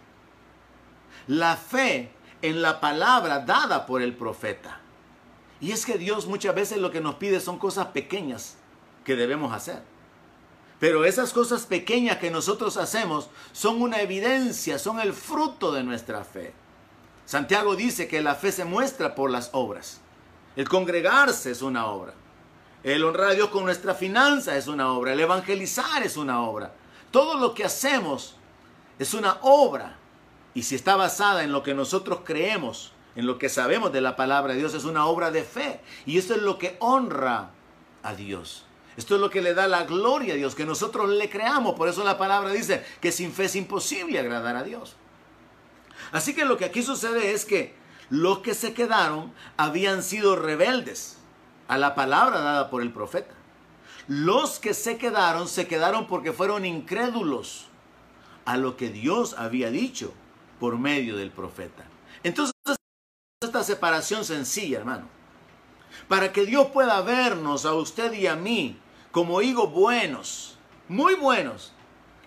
[1.28, 2.10] La fe
[2.42, 4.81] en la palabra dada por el profeta.
[5.62, 8.56] Y es que Dios muchas veces lo que nos pide son cosas pequeñas
[9.04, 9.80] que debemos hacer.
[10.80, 16.24] Pero esas cosas pequeñas que nosotros hacemos son una evidencia, son el fruto de nuestra
[16.24, 16.52] fe.
[17.26, 20.00] Santiago dice que la fe se muestra por las obras.
[20.56, 22.14] El congregarse es una obra.
[22.82, 25.12] El honrar a Dios con nuestra finanza es una obra.
[25.12, 26.74] El evangelizar es una obra.
[27.12, 28.34] Todo lo que hacemos
[28.98, 29.96] es una obra.
[30.54, 34.16] Y si está basada en lo que nosotros creemos, en lo que sabemos de la
[34.16, 35.80] palabra de Dios, es una obra de fe.
[36.06, 37.50] Y eso es lo que honra
[38.02, 38.64] a Dios.
[38.96, 41.74] Esto es lo que le da la gloria a Dios, que nosotros le creamos.
[41.74, 44.96] Por eso la palabra dice que sin fe es imposible agradar a Dios.
[46.10, 47.74] Así que lo que aquí sucede es que
[48.10, 51.18] los que se quedaron habían sido rebeldes
[51.68, 53.34] a la palabra dada por el profeta.
[54.08, 57.68] Los que se quedaron se quedaron porque fueron incrédulos
[58.44, 60.12] a lo que Dios había dicho
[60.60, 61.84] por medio del profeta.
[62.22, 62.51] Entonces,
[63.46, 65.08] esta separación sencilla, hermano,
[66.08, 68.78] para que Dios pueda vernos a usted y a mí
[69.10, 71.72] como higos buenos, muy buenos,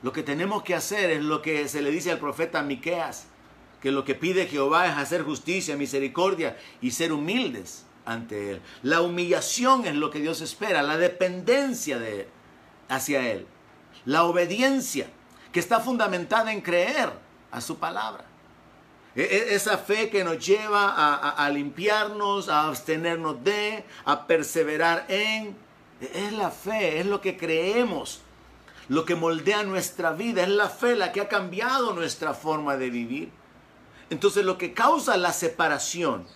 [0.02, 3.28] lo que tenemos que hacer es lo que se le dice al profeta Miqueas
[3.82, 8.62] que lo que pide Jehová es hacer justicia, misericordia y ser humildes ante Él.
[8.82, 12.28] La humillación es lo que Dios espera, la dependencia de
[12.90, 13.48] hacia Él,
[14.06, 15.08] la obediencia
[15.52, 17.12] que está fundamentada en creer
[17.52, 18.26] a su palabra.
[19.16, 25.06] E, e, esa fe que nos lleva a, a limpiarnos, a abstenernos de, a perseverar
[25.08, 25.56] en,
[26.02, 28.22] es la fe, es lo que creemos,
[28.90, 32.90] lo que moldea nuestra vida, es la fe la que ha cambiado nuestra forma de
[32.90, 33.30] vivir.
[34.10, 36.28] Entonces lo que causa la separación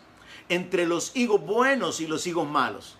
[0.47, 2.97] entre los higos buenos y los higos malos,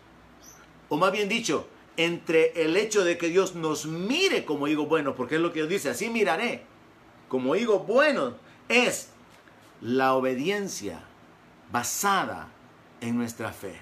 [0.90, 5.16] o más bien dicho, entre el hecho de que Dios nos mire como higos buenos,
[5.16, 6.64] porque es lo que Dios dice, así miraré
[7.28, 8.34] como higos buenos,
[8.68, 9.10] es
[9.82, 11.02] la obediencia
[11.72, 12.50] basada
[13.02, 13.80] en nuestra fe,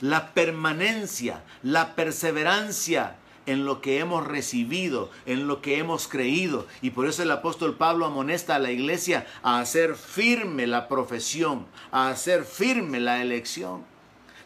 [0.00, 3.16] la permanencia, la perseverancia
[3.46, 6.66] en lo que hemos recibido, en lo que hemos creído.
[6.82, 11.66] Y por eso el apóstol Pablo amonesta a la iglesia a hacer firme la profesión,
[11.90, 13.84] a hacer firme la elección.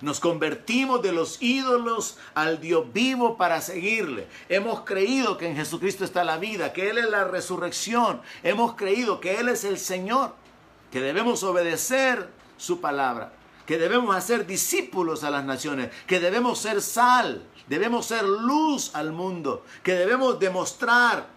[0.03, 4.27] Nos convertimos de los ídolos al Dios vivo para seguirle.
[4.49, 8.20] Hemos creído que en Jesucristo está la vida, que Él es la resurrección.
[8.43, 10.35] Hemos creído que Él es el Señor,
[10.93, 13.32] que debemos obedecer su palabra.
[13.66, 19.12] que debemos hacer discípulos a las naciones, que debemos ser sal, debemos ser luz al
[19.12, 21.28] mundo, que debemos demostrar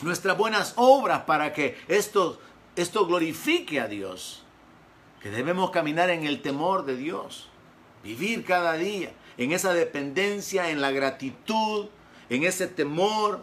[0.00, 2.40] nuestras buenas obras para que esto,
[2.76, 4.44] esto glorifique a Dios,
[5.20, 7.48] que debemos caminar en el temor de Dios,
[8.04, 11.86] vivir cada día en esa dependencia, en la gratitud,
[12.30, 13.42] en ese temor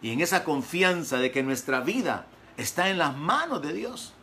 [0.00, 2.26] y en esa confianza de que nuestra vida
[2.56, 4.14] está en las manos de Dios.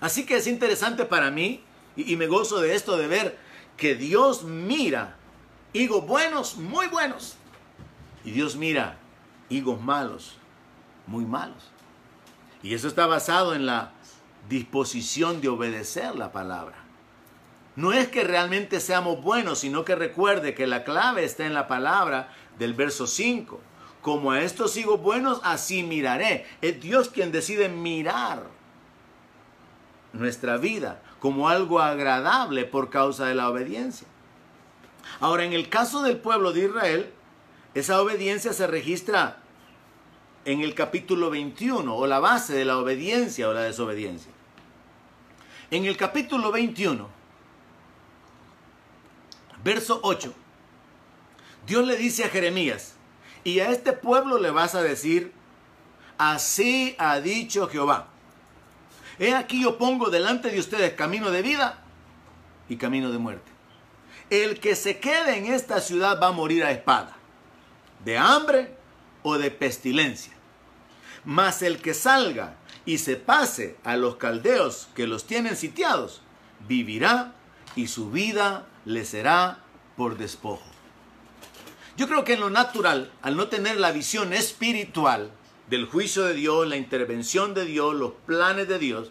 [0.00, 1.62] Así que es interesante para mí
[1.96, 3.38] y, me gozo de esto, de ver
[3.76, 5.16] que Dios mira
[5.72, 7.36] higos buenos, muy buenos.
[8.24, 8.98] Y Dios mira
[9.48, 10.36] higos malos,
[11.06, 11.70] muy malos.
[12.62, 13.92] Y eso está basado en la
[14.48, 16.76] disposición de obedecer la palabra.
[17.74, 21.68] No es que realmente seamos buenos, sino que recuerde que la clave está en la
[21.68, 22.28] palabra
[22.58, 23.60] del verso 5.
[24.02, 26.46] Como a estos higos buenos, así miraré.
[26.60, 28.57] Es Dios quien decide mirar
[30.12, 34.06] nuestra vida como algo agradable por causa de la obediencia.
[35.20, 37.12] Ahora, en el caso del pueblo de Israel,
[37.74, 39.38] esa obediencia se registra
[40.44, 44.32] en el capítulo 21, o la base de la obediencia o la desobediencia.
[45.70, 47.06] En el capítulo 21,
[49.62, 50.32] verso 8,
[51.66, 52.94] Dios le dice a Jeremías,
[53.44, 55.32] y a este pueblo le vas a decir,
[56.16, 58.08] así ha dicho Jehová.
[59.18, 61.82] He aquí yo pongo delante de ustedes camino de vida
[62.68, 63.50] y camino de muerte.
[64.30, 67.16] El que se quede en esta ciudad va a morir a espada,
[68.04, 68.74] de hambre
[69.22, 70.32] o de pestilencia.
[71.24, 76.22] Mas el que salga y se pase a los caldeos que los tienen sitiados,
[76.68, 77.34] vivirá
[77.74, 79.58] y su vida le será
[79.96, 80.64] por despojo.
[81.96, 85.32] Yo creo que en lo natural, al no tener la visión espiritual,
[85.68, 89.10] del juicio de Dios, la intervención de Dios, los planes de Dios,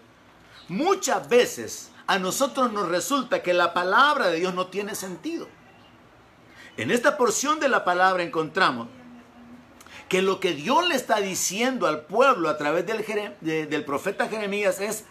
[0.68, 5.47] muchas veces a nosotros nos resulta que la palabra de Dios no tiene sentido.
[6.78, 8.88] En esta porción de la palabra encontramos
[10.08, 15.03] que lo que Dios le está diciendo al pueblo a través del, profeta Jeremías es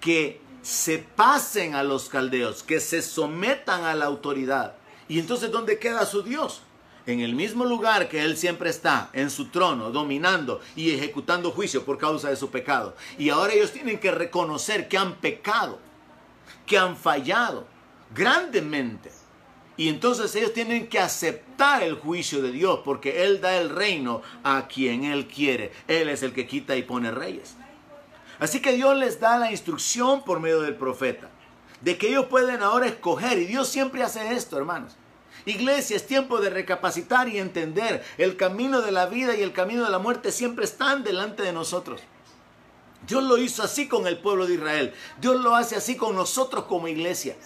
[0.00, 4.74] que se pasen a los caldeos, que se sometan a la autoridad.
[5.06, 6.62] Y entonces, ¿dónde queda su Dios?
[7.06, 11.84] En el mismo lugar que Él siempre está, en su trono, dominando y ejecutando juicio
[11.84, 12.96] por causa de su pecado.
[13.18, 15.78] Y ahora ellos tienen que reconocer que han pecado,
[16.66, 17.66] que han fallado
[18.14, 19.10] grandemente.
[19.76, 24.22] Y entonces ellos tienen que aceptar el juicio de Dios porque Él da el reino
[24.44, 25.72] a quien Él quiere.
[25.88, 27.56] Él es el que quita y pone reyes.
[28.38, 31.28] Así que Dios les da la instrucción por medio del profeta
[31.80, 33.38] de que ellos pueden ahora escoger.
[33.38, 34.96] Y Dios siempre hace esto, hermanos.
[35.46, 38.02] Iglesia, es tiempo de recapacitar y entender.
[38.16, 41.52] El camino de la vida y el camino de la muerte siempre están delante de
[41.52, 42.00] nosotros.
[43.06, 44.94] Dios lo hizo así con el pueblo de Israel.
[45.20, 47.36] Dios lo hace así con nosotros como iglesia.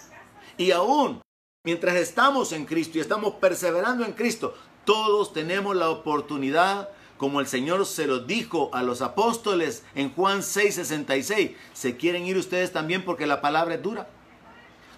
[0.57, 1.21] Y aún
[1.65, 7.49] mientras estamos en Cristo y estamos perseverando en Cristo, todos tenemos la oportunidad, como el
[7.49, 11.57] Señor se lo dijo a los apóstoles en Juan 6:66.
[11.75, 14.09] ¿Se quieren ir ustedes también porque la palabra es dura?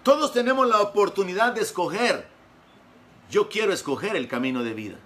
[0.03, 2.29] Todos tenemos la oportunidad de escoger
[3.31, 4.97] yo quiero escoger el camino de vida.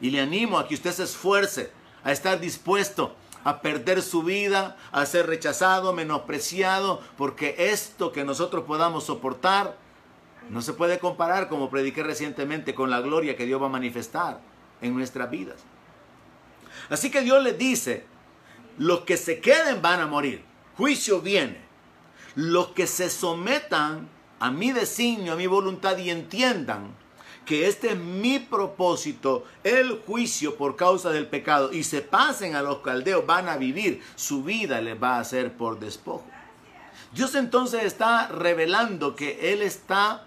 [0.00, 1.70] Y le animo a que usted se esfuerce,
[2.04, 3.14] a estar dispuesto
[3.44, 9.76] a perder su vida, a ser rechazado, menospreciado, porque esto que nosotros podamos soportar
[10.50, 14.40] no se puede comparar, como prediqué recientemente, con la gloria que Dios va a manifestar
[14.80, 15.56] en nuestras vidas.
[16.88, 18.04] Así que Dios le dice,
[18.76, 20.44] los que se queden van a morir,
[20.76, 21.60] juicio viene.
[22.34, 24.08] Los que se sometan
[24.38, 26.94] a mi designio, a mi voluntad y entiendan
[27.50, 32.62] que este es mi propósito, el juicio por causa del pecado, y se pasen a
[32.62, 36.24] los caldeos, van a vivir, su vida les va a ser por despojo.
[37.12, 40.26] Dios entonces está revelando que Él está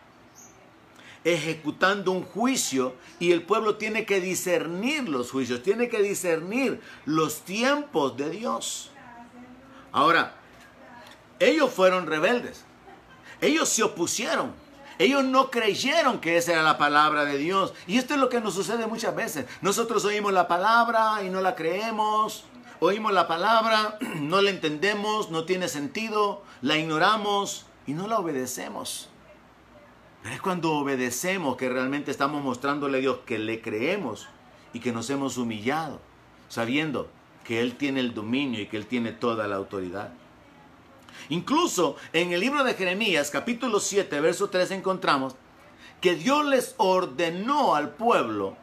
[1.23, 7.45] ejecutando un juicio y el pueblo tiene que discernir los juicios, tiene que discernir los
[7.45, 8.91] tiempos de Dios.
[9.93, 10.35] Ahora,
[11.39, 12.65] ellos fueron rebeldes,
[13.39, 14.61] ellos se opusieron,
[14.99, 17.73] ellos no creyeron que esa era la palabra de Dios.
[17.87, 19.45] Y esto es lo que nos sucede muchas veces.
[19.61, 22.45] Nosotros oímos la palabra y no la creemos.
[22.79, 29.09] Oímos la palabra, no la entendemos, no tiene sentido, la ignoramos y no la obedecemos.
[30.21, 34.27] Pero es cuando obedecemos que realmente estamos mostrándole a Dios que le creemos
[34.73, 36.01] y que nos hemos humillado,
[36.49, 37.09] sabiendo
[37.43, 40.11] que Él tiene el dominio y que Él tiene toda la autoridad.
[41.29, 45.35] Incluso en el libro de Jeremías, capítulo 7, verso 3, encontramos
[46.01, 48.57] que Dios les ordenó al pueblo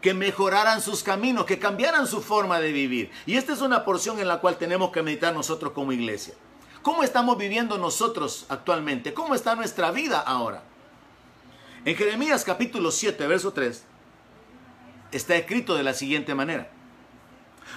[0.00, 3.10] que mejoraran sus caminos, que cambiaran su forma de vivir.
[3.24, 6.34] Y esta es una porción en la cual tenemos que meditar nosotros como iglesia.
[6.82, 9.14] ¿Cómo estamos viviendo nosotros actualmente?
[9.14, 10.62] ¿Cómo está nuestra vida ahora?
[11.86, 13.84] En Jeremías capítulo 7, verso 3,
[15.10, 16.70] está escrito de la siguiente manera.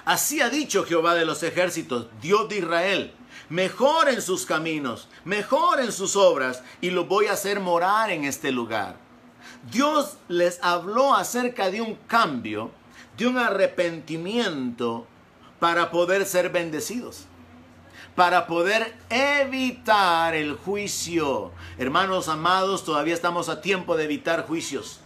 [0.03, 3.13] Así ha dicho Jehová de los ejércitos, Dios de Israel,
[3.49, 8.97] mejoren sus caminos, mejoren sus obras, y los voy a hacer morar en este lugar.
[9.71, 12.71] Dios les habló acerca de un cambio,
[13.17, 15.07] de un arrepentimiento
[15.59, 17.25] para poder ser bendecidos
[18.17, 21.51] para poder evitar el juicio.
[21.77, 25.01] Hermanos amados, todavía estamos a tiempo de evitar juicios.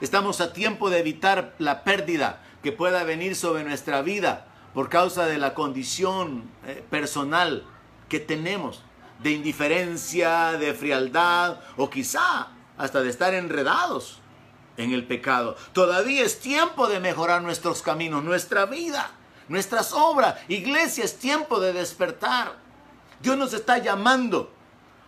[0.00, 5.26] Estamos a tiempo de evitar la pérdida que pueda venir sobre nuestra vida por causa
[5.26, 7.64] de la condición eh, personal
[8.08, 8.82] que tenemos,
[9.22, 14.20] de indiferencia, de frialdad o quizá hasta de estar enredados
[14.76, 15.56] en el pecado.
[15.72, 19.10] Todavía es tiempo de mejorar nuestros caminos, nuestra vida
[19.48, 20.36] nuestras obras.
[20.48, 22.56] Iglesia, es tiempo de despertar.
[23.20, 24.52] Dios nos está llamando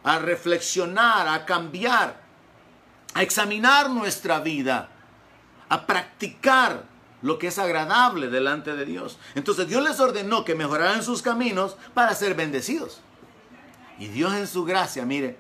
[0.03, 2.21] a reflexionar, a cambiar,
[3.15, 4.89] a examinar nuestra vida,
[5.69, 6.85] a practicar
[7.23, 9.19] lo que es agradable delante de Dios.
[9.35, 13.01] Entonces Dios les ordenó que mejoraran sus caminos para ser bendecidos.
[13.99, 15.39] Y Dios en su gracia, mire,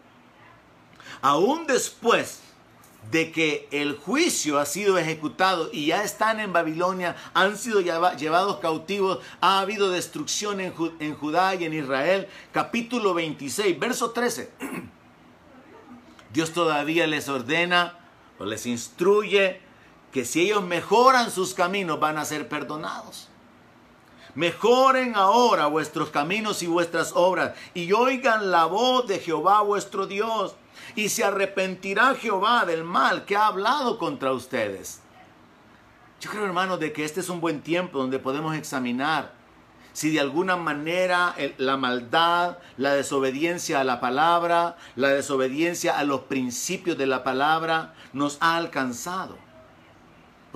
[1.21, 2.41] aún después
[3.11, 8.59] de que el juicio ha sido ejecutado y ya están en Babilonia, han sido llevados
[8.59, 12.29] cautivos, ha habido destrucción en, Judá y en Israel.
[12.53, 14.51] Capítulo 26, verso 13.
[16.33, 17.99] Dios todavía les ordena
[18.39, 19.61] o les instruye
[20.17, 23.29] que si ellos mejoran sus caminos van a ser perdonados.
[24.35, 30.57] Mejoren ahora vuestros caminos y vuestras obras y oigan la voz de Jehová vuestro Dios
[30.95, 35.03] y se arrepentirá Jehová del mal que ha hablado contra ustedes.
[36.23, 39.35] Yo creo, hermanos, de que este es un buen tiempo donde podemos examinar
[39.93, 46.23] si de alguna manera la maldad, la desobediencia a la palabra, la desobediencia a los
[46.23, 49.45] principios de la palabra nos ha alcanzado.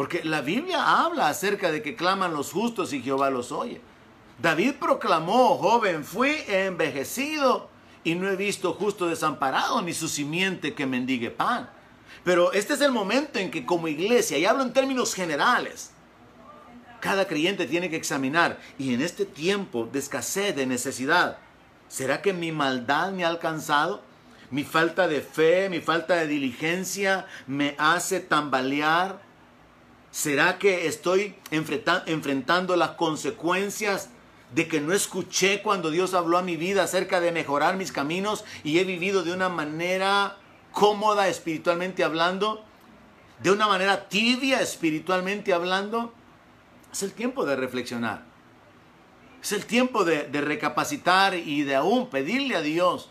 [0.01, 3.83] Porque la Biblia habla acerca de que claman los justos y Jehová los oye.
[4.41, 7.69] David proclamó, joven, fui envejecido
[8.03, 11.69] y no he visto justo desamparado ni su simiente que mendigue pan.
[12.25, 15.91] Pero este es el momento en que como iglesia, y hablo en términos generales,
[17.01, 21.37] cada creyente tiene que examinar, y en este tiempo de escasez, de necesidad,
[21.89, 24.01] ¿será que mi maldad me ha alcanzado?
[24.51, 29.29] ¿Mi falta de fe, mi falta de diligencia me hace tambalear?
[30.11, 34.11] ¿Será que estoy enfrentando las consecuencias
[34.55, 38.45] de que no escuché cuando Dios habló a mi vida acerca de mejorar mis caminos
[38.65, 40.37] y he vivido de una manera
[40.73, 42.65] cómoda espiritualmente hablando,
[43.43, 46.13] de una manera tibia espiritualmente hablando.
[46.93, 48.25] Es el tiempo de reflexionar.
[49.41, 53.09] Es el tiempo de, recapacitar y de aún pedirle a Dios,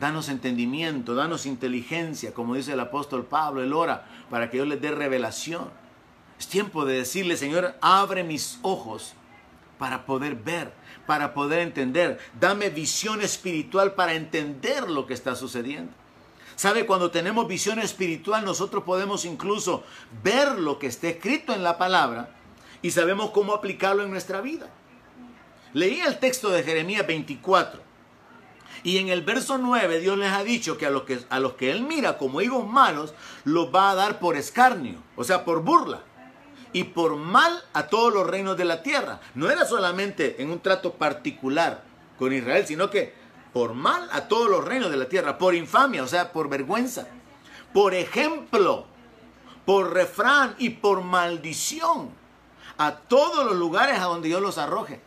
[0.00, 4.80] danos entendimiento, danos inteligencia, como dice el apóstol Pablo, él ora para que Dios les
[4.80, 5.70] dé revelación.
[6.38, 9.14] Es tiempo de decirle, Señor, abre mis ojos
[9.78, 10.72] para poder ver,
[11.06, 12.18] para poder entender.
[12.38, 15.92] Dame visión espiritual para entender lo que está sucediendo.
[16.56, 16.86] ¿Sabe?
[16.86, 19.84] Cuando tenemos visión espiritual, nosotros podemos incluso
[20.22, 22.30] ver lo que está escrito en la palabra
[22.80, 24.68] y sabemos cómo aplicarlo en nuestra vida.
[25.74, 27.82] Leí el texto de Jeremías 24
[28.82, 31.54] y en el verso 9 Dios les ha dicho que a los que, a los
[31.54, 33.12] que Él mira como higos malos,
[33.44, 36.02] los va a dar por escarnio, o sea, por burla
[36.72, 39.20] y por mal a todos los reinos de la tierra.
[39.34, 41.82] No era solamente en un trato particular
[42.18, 43.14] con Israel, sino que
[43.52, 47.06] por mal a todos los reinos de la tierra, por infamia, o sea, por vergüenza,
[47.72, 48.86] por ejemplo,
[49.64, 52.10] por refrán y por maldición
[52.78, 55.00] a todos los lugares a donde Dios los arroje.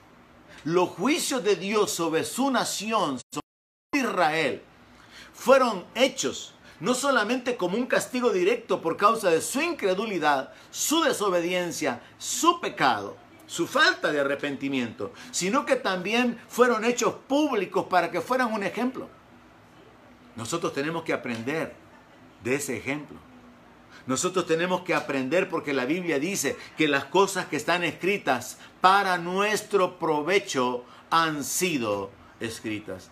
[0.64, 3.48] Los juicios de Dios sobre su nación, sobre
[3.94, 4.62] Israel,
[5.34, 12.02] fueron hechos no solamente como un castigo directo por causa de su incredulidad, su desobediencia,
[12.18, 13.18] su pecado,
[13.48, 19.10] su falta de arrepentimiento, sino que también fueron hechos públicos para que fueran un ejemplo.
[20.36, 21.74] Nosotros tenemos que aprender
[22.44, 23.18] de ese ejemplo.
[24.06, 29.18] Nosotros tenemos que aprender porque la Biblia dice que las cosas que están escritas para
[29.18, 32.10] nuestro provecho han sido
[32.40, 33.12] escritas.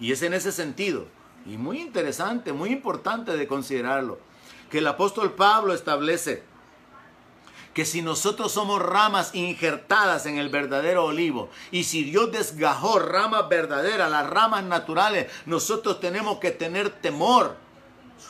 [0.00, 1.06] Y es en ese sentido
[1.46, 4.18] y muy interesante, muy importante de considerarlo,
[4.70, 6.42] que el apóstol Pablo establece
[7.74, 13.48] que si nosotros somos ramas injertadas en el verdadero olivo y si Dios desgajó ramas
[13.48, 17.56] verdaderas, las ramas naturales, nosotros tenemos que tener temor.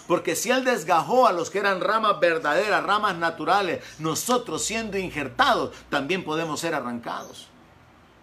[0.09, 5.75] Porque si Él desgajó a los que eran ramas verdaderas, ramas naturales, nosotros siendo injertados,
[5.91, 7.49] también podemos ser arrancados.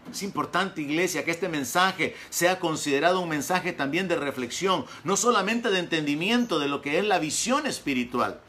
[0.09, 5.69] Es importante, iglesia, que este mensaje sea considerado un mensaje también de reflexión, no solamente
[5.69, 8.39] de entendimiento de lo que es la visión espiritual,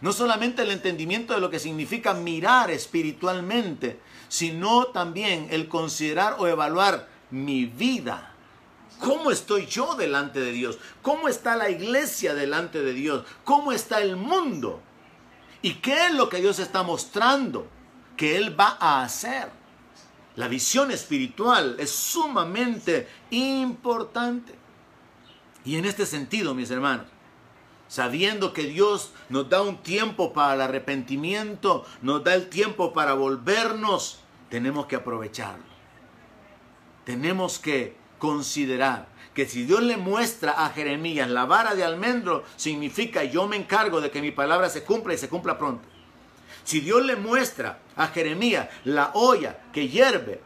[0.00, 6.46] no solamente el entendimiento de lo que significa mirar espiritualmente, sino también el considerar o
[6.46, 8.34] evaluar mi vida.
[9.00, 10.78] ¿Cómo estoy yo delante de Dios?
[11.02, 13.24] ¿Cómo está la iglesia delante de Dios?
[13.44, 14.80] ¿Cómo está el mundo?
[15.62, 17.66] ¿Y qué es lo que Dios está mostrando
[18.16, 19.59] que Él va a hacer?
[20.36, 24.54] La visión espiritual es sumamente importante.
[25.64, 27.06] Y en este sentido, mis hermanos,
[27.88, 33.14] sabiendo que Dios nos da un tiempo para el arrepentimiento, nos da el tiempo para
[33.14, 35.64] volvernos, tenemos que aprovecharlo.
[37.04, 43.24] Tenemos que considerar que si Dios le muestra a Jeremías la vara de almendro, significa
[43.24, 45.88] yo me encargo de que mi palabra se cumpla y se cumpla pronto.
[46.64, 50.40] Si Dios le muestra a Jeremías la olla que hierve,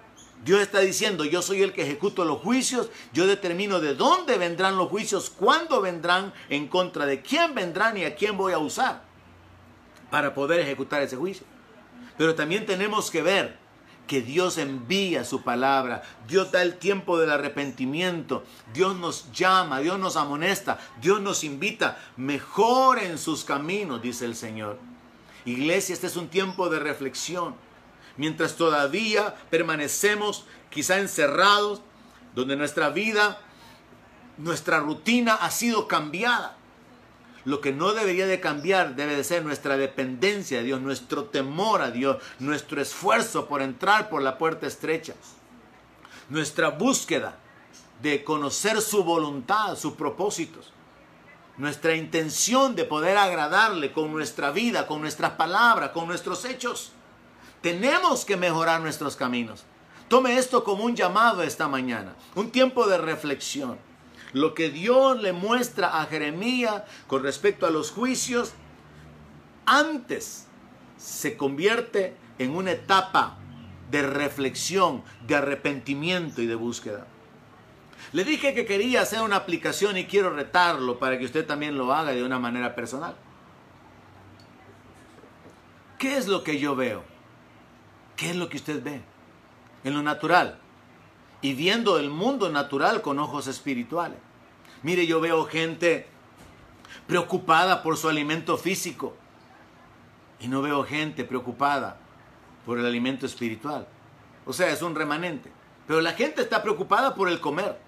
[0.44, 4.76] Dios está diciendo, yo soy el que ejecuto los juicios, yo determino de dónde vendrán
[4.76, 9.02] los juicios, cuándo vendrán, en contra de quién vendrán y a quién voy a usar
[10.10, 11.46] para poder ejecutar ese juicio.
[12.18, 13.58] Pero también tenemos que ver
[14.06, 18.44] que Dios envía su palabra, Dios da el tiempo del arrepentimiento,
[18.74, 24.78] Dios nos llama, Dios nos amonesta, Dios nos invita, mejoren sus caminos, dice el Señor.
[25.44, 27.54] Iglesia, este es un tiempo de reflexión.
[28.16, 31.82] Mientras todavía permanecemos quizá encerrados,
[32.34, 33.40] donde nuestra vida,
[34.38, 36.56] nuestra rutina ha sido cambiada.
[37.44, 41.82] Lo que no debería de cambiar debe de ser nuestra dependencia de Dios, nuestro temor
[41.82, 45.14] a Dios, nuestro esfuerzo por entrar por la puerta estrecha,
[46.30, 47.38] nuestra búsqueda
[48.00, 50.72] de conocer su voluntad, sus propósitos,
[51.56, 56.92] nuestra intención de poder agradarle con nuestra vida, con nuestras palabras, con nuestros hechos.
[57.60, 59.64] Tenemos que mejorar nuestros caminos.
[60.08, 63.78] Tome esto como un llamado esta mañana, un tiempo de reflexión.
[64.32, 68.52] Lo que Dios le muestra a Jeremías con respecto a los juicios,
[69.64, 70.46] antes
[70.98, 73.38] se convierte en una etapa
[73.90, 77.06] de reflexión, de arrepentimiento y de búsqueda.
[78.12, 81.92] Le dije que quería hacer una aplicación y quiero retarlo para que usted también lo
[81.92, 83.16] haga de una manera personal.
[85.98, 87.02] ¿Qué es lo que yo veo?
[88.16, 89.00] ¿Qué es lo que usted ve?
[89.84, 90.58] En lo natural.
[91.40, 94.18] Y viendo el mundo natural con ojos espirituales.
[94.82, 96.06] Mire, yo veo gente
[97.06, 99.16] preocupada por su alimento físico.
[100.40, 101.98] Y no veo gente preocupada
[102.66, 103.86] por el alimento espiritual.
[104.46, 105.50] O sea, es un remanente.
[105.86, 107.78] Pero la gente está preocupada por el comer.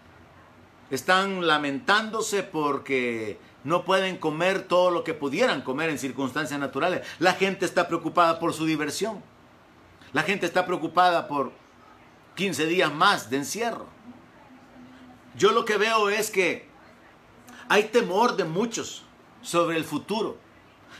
[0.90, 7.06] Están lamentándose porque no pueden comer todo lo que pudieran comer en circunstancias naturales.
[7.18, 9.22] La gente está preocupada por su diversión.
[10.12, 11.52] La gente está preocupada por
[12.36, 13.86] 15 días más de encierro.
[15.36, 16.68] Yo lo que veo es que
[17.68, 19.02] hay temor de muchos
[19.42, 20.38] sobre el futuro.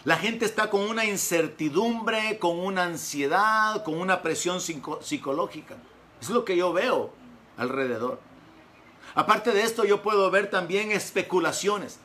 [0.05, 5.77] La gente está con una incertidumbre, con una ansiedad, con una presión psicológica.
[6.21, 7.13] Es lo que yo veo
[7.57, 8.21] alrededor.
[9.17, 11.99] Aparte de esto, yo puedo ver también especulaciones.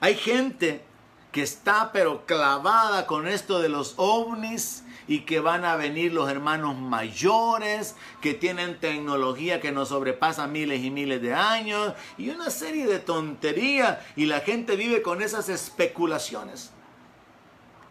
[0.00, 0.84] Hay gente
[1.30, 6.28] que está pero clavada con esto de los ovnis y que van a venir los
[6.28, 12.50] hermanos mayores que tienen tecnología que nos sobrepasa miles y miles de años y una
[12.50, 16.72] serie de tonterías y la gente vive con esas especulaciones.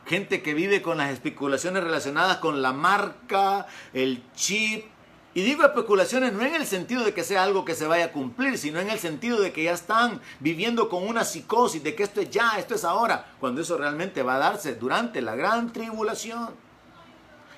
[0.05, 4.85] Gente que vive con las especulaciones relacionadas con la marca, el chip,
[5.34, 8.11] y digo especulaciones no en el sentido de que sea algo que se vaya a
[8.11, 12.03] cumplir, sino en el sentido de que ya están viviendo con una psicosis de que
[12.03, 15.73] esto es ya, esto es ahora, cuando eso realmente va a darse durante la gran
[15.73, 16.49] tribulación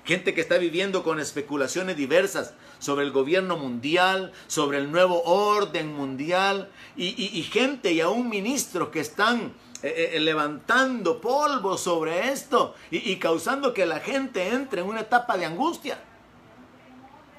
[0.06, 5.94] gente que está viviendo con especulaciones diversas sobre el gobierno mundial, sobre el nuevo orden
[5.94, 13.12] mundial, y, gente y aún ministros que están eh, eh, levantando polvo sobre esto y,
[13.12, 15.98] y causando que la gente entre en una etapa de angustia.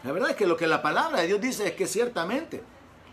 [0.07, 2.63] La verdad es que lo que la palabra de Dios dice es que ciertamente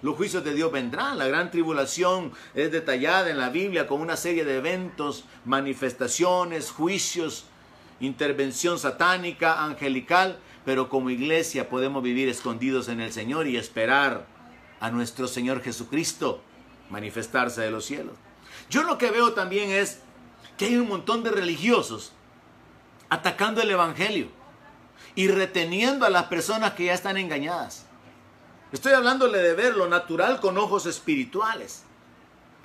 [0.04, 1.18] los juicios de Dios vendrán.
[1.18, 7.48] La gran tribulación es detallada en la Biblia con una serie de eventos, manifestaciones, juicios
[8.00, 14.28] intervención satánica, angelical, pero como iglesia podemos vivir escondidos en el Señor y esperar
[14.80, 16.44] a nuestro Señor Jesucristo
[16.92, 18.14] manifestarse de los cielos.
[18.70, 20.02] Yo lo que veo también es
[20.58, 22.12] que hay un montón de religiosos
[23.10, 24.43] atacando el Evangelio
[25.16, 27.86] y reteniendo a las personas que ya están engañadas.
[28.72, 31.84] Estoy hablándole de ver lo natural con ojos espirituales.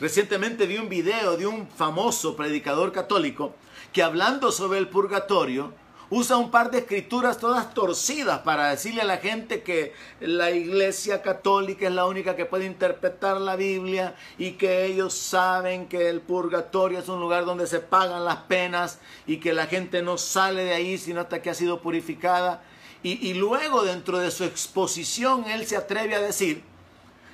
[0.00, 3.54] Recientemente vi un video de un famoso predicador católico
[3.92, 5.74] que hablando sobre el purgatorio
[6.10, 11.20] usa un par de escrituras todas torcidas para decirle a la gente que la iglesia
[11.20, 16.20] católica es la única que puede interpretar la Biblia y que ellos saben que el
[16.20, 20.64] purgatorio es un lugar donde se pagan las penas y que la gente no sale
[20.64, 22.62] de ahí sino hasta que ha sido purificada.
[23.02, 26.62] Y, y luego dentro de su exposición él se atreve a decir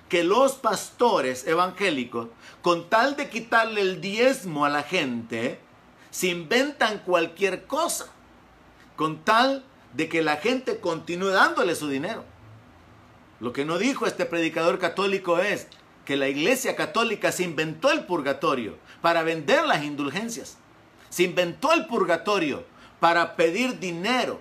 [0.08, 2.28] que los pastores evangélicos,
[2.60, 5.58] con tal de quitarle el diezmo a la gente,
[6.10, 8.13] se inventan cualquier cosa
[8.96, 12.24] con tal de que la gente continúe dándole su dinero.
[13.40, 15.66] Lo que no dijo este predicador católico es
[16.04, 20.58] que la iglesia católica se inventó el purgatorio para vender las indulgencias.
[21.10, 22.64] Se inventó el purgatorio
[23.00, 24.40] para pedir dinero,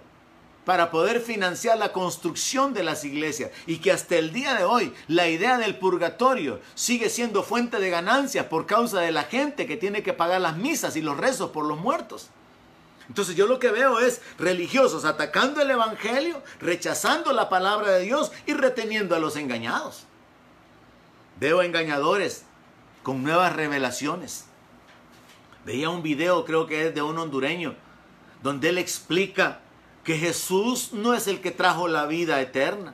[0.66, 3.52] para poder financiar la construcción de las iglesias.
[3.66, 7.90] Y que hasta el día de hoy la idea del purgatorio sigue siendo fuente de
[7.90, 11.52] ganancias por causa de la gente que tiene que pagar las misas y los rezos
[11.52, 12.30] por los muertos.
[13.10, 18.32] Entonces yo lo que veo es religiosos atacando el Evangelio, rechazando la palabra de Dios
[18.46, 20.06] y reteniendo a los engañados.
[21.40, 22.46] Veo engañadores
[23.02, 24.46] con nuevas revelaciones.
[25.66, 27.76] Veía un video, creo que es de un hondureño,
[28.42, 29.60] donde él explica
[30.04, 32.94] que Jesús no es el que trajo la vida eterna.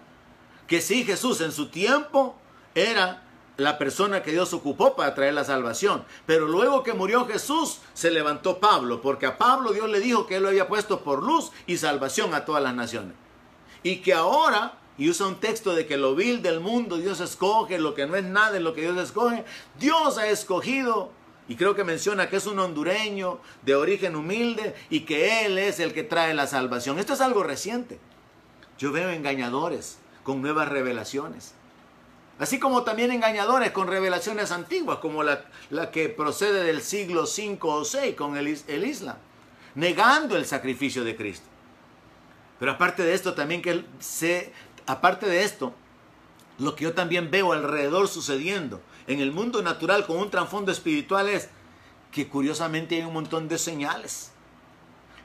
[0.68, 2.36] Que sí, Jesús en su tiempo
[2.76, 3.24] era
[3.60, 6.04] la persona que Dios ocupó para traer la salvación.
[6.26, 10.38] Pero luego que murió Jesús, se levantó Pablo, porque a Pablo Dios le dijo que
[10.38, 13.14] él lo había puesto por luz y salvación a todas las naciones.
[13.84, 17.78] Y que ahora, y usa un texto de que lo vil del mundo Dios escoge,
[17.80, 19.46] lo que no es nada es lo que Dios escoge,
[19.80, 21.12] Dios ha escogido.
[21.48, 25.80] Y creo que menciona que es un hondureño de origen humilde y que Él es
[25.80, 27.00] el que trae la salvación.
[27.00, 28.00] Esto es algo reciente.
[28.78, 31.56] Yo veo engañadores con nuevas revelaciones.
[32.40, 35.44] Así como también engañadores con revelaciones antiguas, como la,
[35.92, 39.18] que procede del siglo 5 o 6 con el, el Islam,
[39.76, 41.48] negando el sacrificio de Cristo.
[42.58, 44.54] Pero aparte de esto, también que se,
[44.86, 45.74] aparte de esto,
[46.60, 51.28] lo que yo también veo alrededor sucediendo en el mundo natural con un trasfondo espiritual
[51.28, 51.50] es
[52.12, 54.32] que curiosamente hay un montón de señales.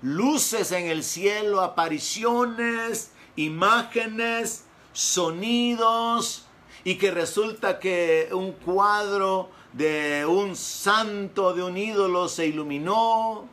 [0.03, 6.47] Luces en el cielo, apariciones, imágenes, sonidos,
[6.85, 13.49] y que resulta que un cuadro de un santo, de un ídolo se iluminó.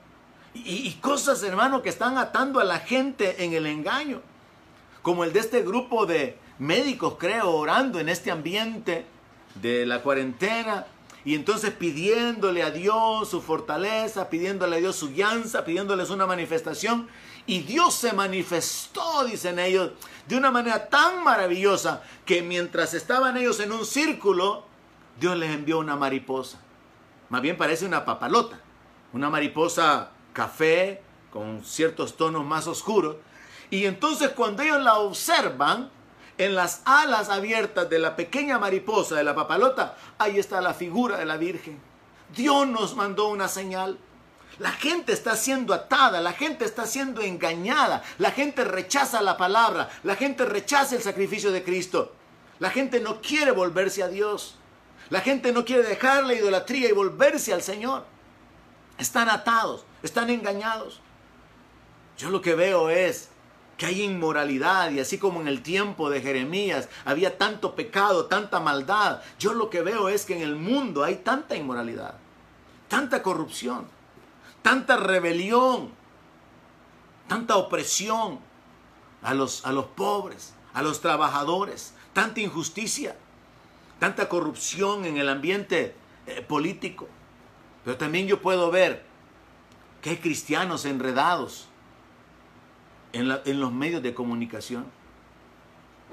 [0.54, 4.22] Y, cosas, hermano, que están atando a la gente en el engaño.
[5.02, 9.06] Como el de este grupo de médicos, creo, orando en este ambiente
[9.56, 10.86] de la cuarentena.
[11.24, 17.08] Y entonces pidiéndole a Dios su fortaleza, pidiéndole a Dios su llanza, pidiéndoles una manifestación.
[17.48, 19.92] Y Dios se manifestó, dicen ellos,
[20.32, 24.64] de una manera tan maravillosa que mientras estaban ellos en un círculo,
[25.20, 26.58] Dios les envió una mariposa.
[27.28, 28.58] Más bien parece una papalota,
[29.12, 33.18] una mariposa café con ciertos tonos más oscuros.
[33.70, 35.92] Y entonces cuando ellos la observan,
[36.38, 41.18] en las alas abiertas de la pequeña mariposa, de la papalota, ahí está la figura
[41.18, 41.78] de la Virgen.
[42.34, 44.00] Dios nos mandó una señal.
[44.60, 49.90] La gente está siendo atada, la gente está siendo engañada, la gente rechaza la palabra,
[50.04, 52.14] la gente rechaza el sacrificio de Cristo.
[52.60, 54.56] La gente no quiere volverse a Dios.
[55.10, 58.06] La gente no quiere dejar la idolatría y volverse al Señor.
[58.98, 61.02] Están atados, están engañados.
[62.18, 63.30] Yo lo que veo es
[63.78, 68.60] que hay inmoralidad y así como en el tiempo de Jeremías había tanto pecado, tanta
[68.60, 72.14] maldad, yo lo que veo es que en el mundo hay tanta inmoralidad,
[72.88, 73.88] tanta corrupción
[74.62, 75.92] tanta rebelión,
[77.28, 78.40] tanta opresión
[79.22, 83.16] a los, a los pobres, a los trabajadores, tanta injusticia,
[84.00, 85.96] tanta corrupción en el ambiente
[86.28, 87.08] eh, político.
[87.84, 89.06] Pero también yo puedo ver
[90.02, 91.68] que hay cristianos enredados
[93.14, 94.86] en, en los medios de comunicación.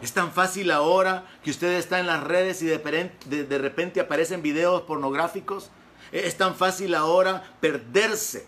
[0.01, 4.83] Es tan fácil ahora que usted está en las redes y de, repente aparecen videos
[4.83, 5.71] pornográficos
[6.13, 8.47] es tan fácil ahora perderse,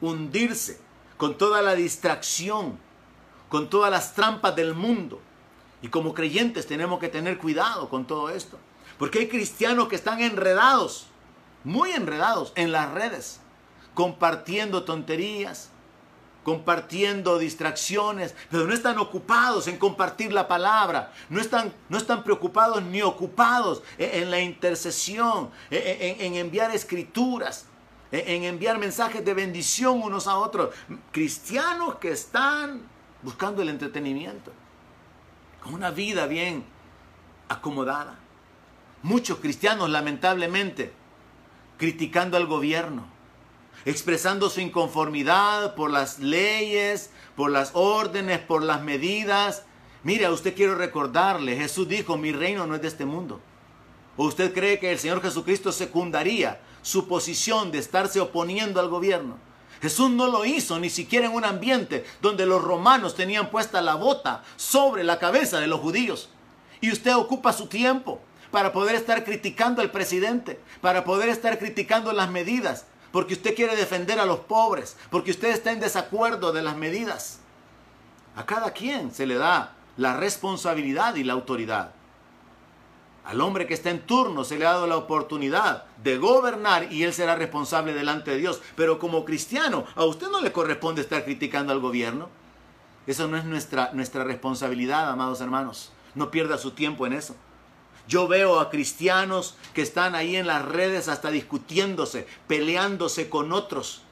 [0.00, 0.78] hundirse
[1.16, 2.78] con toda la distracción,
[3.48, 5.20] con todas las trampas del mundo.
[5.82, 8.58] Y como creyentes tenemos que tener cuidado con todo esto.
[8.98, 11.06] Porque hay cristianos que están enredados,
[11.64, 13.40] muy enredados en las redes,
[13.94, 15.70] compartiendo tonterías,
[16.46, 22.84] compartiendo distracciones, pero no están ocupados en compartir la palabra, no están, no están preocupados
[22.84, 27.66] ni ocupados en, la intercesión, en, en, enviar escrituras,
[28.12, 30.72] en enviar mensajes de bendición unos a otros.
[31.10, 32.80] Cristianos que están
[33.22, 34.52] buscando el entretenimiento,
[35.64, 36.64] con una vida bien
[37.48, 38.20] acomodada.
[39.02, 40.92] Muchos cristianos, lamentablemente,
[41.76, 43.15] criticando al gobierno,
[43.86, 49.62] expresando su inconformidad por las leyes, por las órdenes, por las medidas.
[50.02, 53.40] Mire, a usted quiero recordarle, Jesús dijo, mi reino no es de este mundo.
[54.16, 59.38] ¿O usted cree que el Señor Jesucristo secundaría su posición de estarse oponiendo al gobierno?
[59.80, 63.94] Jesús no lo hizo ni siquiera en un ambiente donde los romanos tenían puesta la
[63.94, 66.30] bota sobre la cabeza de los judíos.
[66.80, 68.20] Y usted ocupa su tiempo
[68.50, 72.86] para poder estar criticando al presidente, para poder estar criticando las medidas,
[73.16, 77.38] porque usted quiere defender a los pobres, porque usted está en desacuerdo de las medidas.
[78.36, 81.92] A cada quien se le da la responsabilidad y la autoridad.
[83.24, 87.04] Al hombre que está en turno se le ha dado la oportunidad de gobernar y
[87.04, 88.60] él será responsable delante de Dios.
[88.76, 92.28] Pero como cristiano, a usted no le corresponde estar criticando al gobierno.
[93.06, 95.90] Eso no es nuestra, nuestra responsabilidad, amados hermanos.
[96.14, 97.34] No pierda su tiempo en eso.
[98.08, 104.02] Yo veo a cristianos que están ahí en las redes hasta discutiéndose, peleándose con otros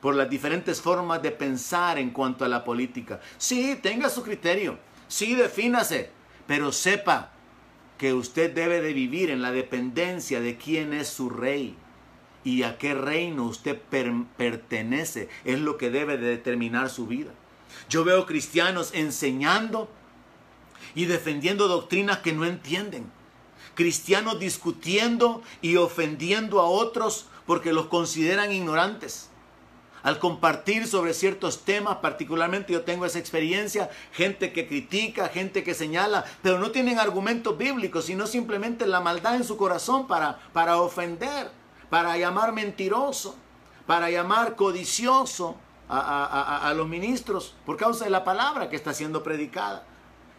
[0.00, 3.20] por las diferentes formas de pensar en cuanto a la política.
[3.38, 4.78] Sí, tenga su criterio.
[5.08, 6.10] Sí, defínase.
[6.46, 7.32] Pero sepa
[7.96, 11.74] que usted debe de vivir en la dependencia de quién es su rey
[12.44, 13.80] y a qué reino usted
[14.36, 15.30] pertenece.
[15.46, 17.30] Es lo que debe de determinar su vida.
[17.88, 19.88] Yo veo cristianos enseñando
[20.94, 23.10] y defendiendo doctrinas que no entienden.
[23.74, 29.30] Cristianos discutiendo y ofendiendo a otros porque los consideran ignorantes
[30.04, 35.72] al compartir sobre ciertos temas, particularmente yo tengo esa experiencia, gente que critica, gente que
[35.72, 40.76] señala, pero no tienen argumentos bíblicos, sino simplemente la maldad en su corazón para, para
[40.76, 41.50] ofender,
[41.88, 43.34] para llamar mentiroso,
[43.86, 45.56] para llamar codicioso
[45.88, 49.86] a, a los ministros por causa de la palabra que está siendo predicada.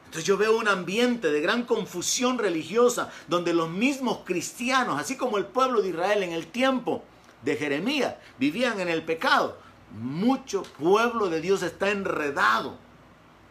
[0.05, 5.37] Entonces yo veo un ambiente de gran confusión religiosa donde los mismos cristianos, así como
[5.37, 7.03] el pueblo de Israel en el tiempo
[7.43, 9.57] de Jeremías vivían en el pecado.
[9.99, 12.77] Mucho pueblo de Dios está enredado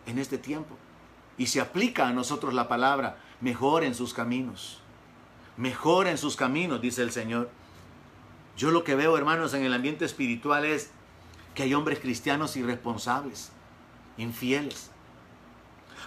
[0.07, 0.77] en este tiempo.
[1.37, 4.81] Y se aplica a nosotros la palabra, mejor en sus caminos.
[5.57, 7.51] Mejor en sus caminos, dice el Señor.
[8.57, 10.91] Yo lo que veo, hermanos, en el ambiente espiritual es
[11.55, 13.51] que hay hombres cristianos irresponsables,
[14.17, 14.91] infieles.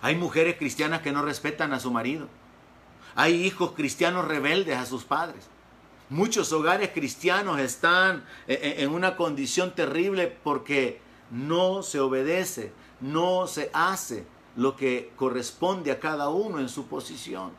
[0.02, 2.28] Hay mujeres cristianas que no respetan a su marido.
[3.16, 5.50] Hay hijos cristianos rebeldes a sus padres.
[6.10, 12.72] Muchos hogares cristianos están eh, eh, en una condición terrible porque no se obedece,
[13.02, 14.26] no se hace
[14.56, 17.52] lo que corresponde a cada uno en su posición.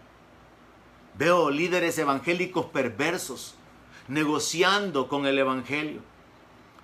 [1.17, 3.55] Veo líderes evangélicos perversos
[4.07, 6.01] negociando con el Evangelio.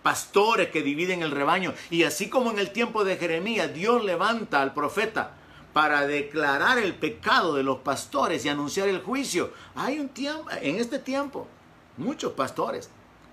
[0.02, 1.72] Pastores que dividen el rebaño.
[1.90, 5.36] Y así como en el tiempo de Jeremías, Dios levanta al profeta
[5.74, 9.52] para declarar el pecado de los pastores y anunciar el juicio.
[9.74, 11.48] Hay un tiempo, en este tiempo,
[11.96, 12.88] muchos pastores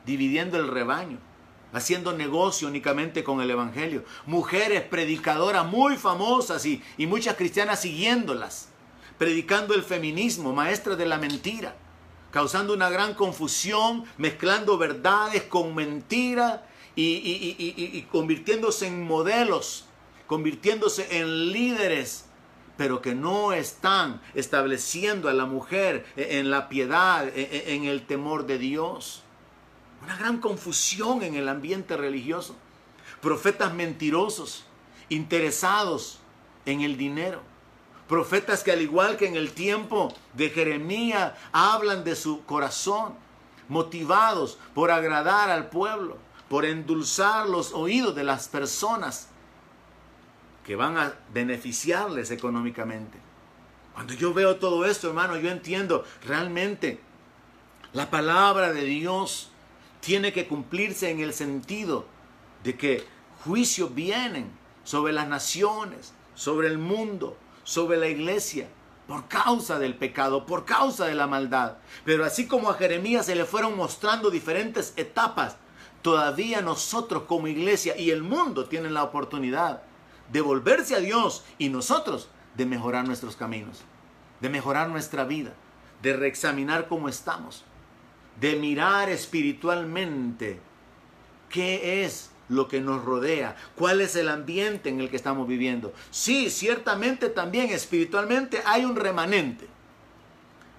[0.07, 1.19] dividiendo el rebaño,
[1.71, 4.03] haciendo negocio únicamente con el Evangelio.
[4.25, 8.69] Mujeres predicadoras muy famosas y, y muchas cristianas siguiéndolas,
[9.19, 11.75] predicando el feminismo, maestras de la mentira,
[12.31, 16.61] causando una gran confusión, mezclando verdades con mentiras
[16.95, 17.55] y, y,
[17.97, 19.85] y convirtiéndose en modelos,
[20.25, 22.25] convirtiéndose en líderes
[22.81, 28.57] pero que no están estableciendo a la mujer en la piedad, en el temor de
[28.57, 29.21] Dios.
[30.01, 32.55] Una gran confusión en el ambiente religioso.
[33.21, 34.65] Profetas mentirosos,
[35.09, 36.21] interesados
[36.65, 37.43] en el dinero.
[38.09, 43.13] Profetas que al igual que en el tiempo de Jeremías hablan de su corazón,
[43.67, 46.17] motivados por agradar al pueblo,
[46.49, 49.27] por endulzar los oídos de las personas
[50.63, 53.17] que van a beneficiarles económicamente.
[53.93, 56.99] Cuando yo veo todo esto, hermano, yo entiendo realmente
[57.93, 59.51] la palabra de Dios
[59.99, 62.05] tiene que cumplirse en el sentido
[62.63, 63.03] de que
[63.43, 64.51] juicios vienen
[64.83, 68.67] sobre las naciones, sobre el mundo, sobre la iglesia,
[69.07, 71.77] por causa del pecado, por causa de la maldad.
[72.05, 75.57] Pero así como a Jeremías se le fueron mostrando diferentes etapas,
[76.01, 79.83] todavía nosotros como iglesia y el mundo tienen la oportunidad
[80.31, 83.83] de volverse a Dios y nosotros de mejorar nuestros caminos,
[84.39, 85.53] de mejorar nuestra vida,
[86.01, 87.63] de reexaminar cómo estamos,
[88.39, 90.59] de mirar espiritualmente
[91.49, 95.93] qué es lo que nos rodea, cuál es el ambiente en el que estamos viviendo.
[96.09, 99.67] Sí, ciertamente también espiritualmente hay un remanente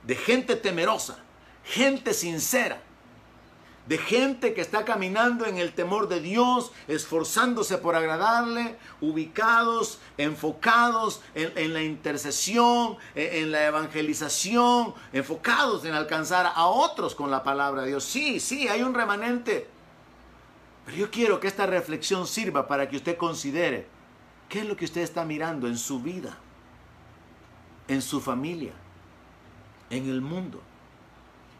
[0.06, 1.18] de gente temerosa,
[1.64, 2.82] gente sincera,
[3.86, 11.20] de gente que está caminando en el temor de Dios, esforzándose por agradarle, ubicados, enfocados
[11.34, 17.88] en, la intercesión, en, la evangelización, enfocados en alcanzar a otros con la palabra de
[17.88, 18.04] Dios.
[18.04, 19.66] Sí, sí, hay un remanente,
[20.86, 23.86] Pero yo quiero que esta reflexión sirva para que usted considere
[24.48, 26.38] qué es lo que usted está mirando en su vida,
[27.88, 28.72] en su familia,
[29.90, 30.62] en el mundo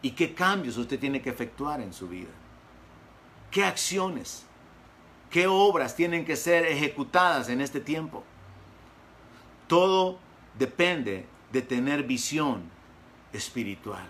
[0.03, 2.29] y qué cambios usted tiene que efectuar en su vida.
[3.49, 4.45] ¿Qué acciones,
[5.31, 8.23] qué obras tienen que ser ejecutadas en este tiempo?
[9.67, 10.19] Todo
[10.59, 12.63] depende de tener visión
[13.31, 14.05] espiritual.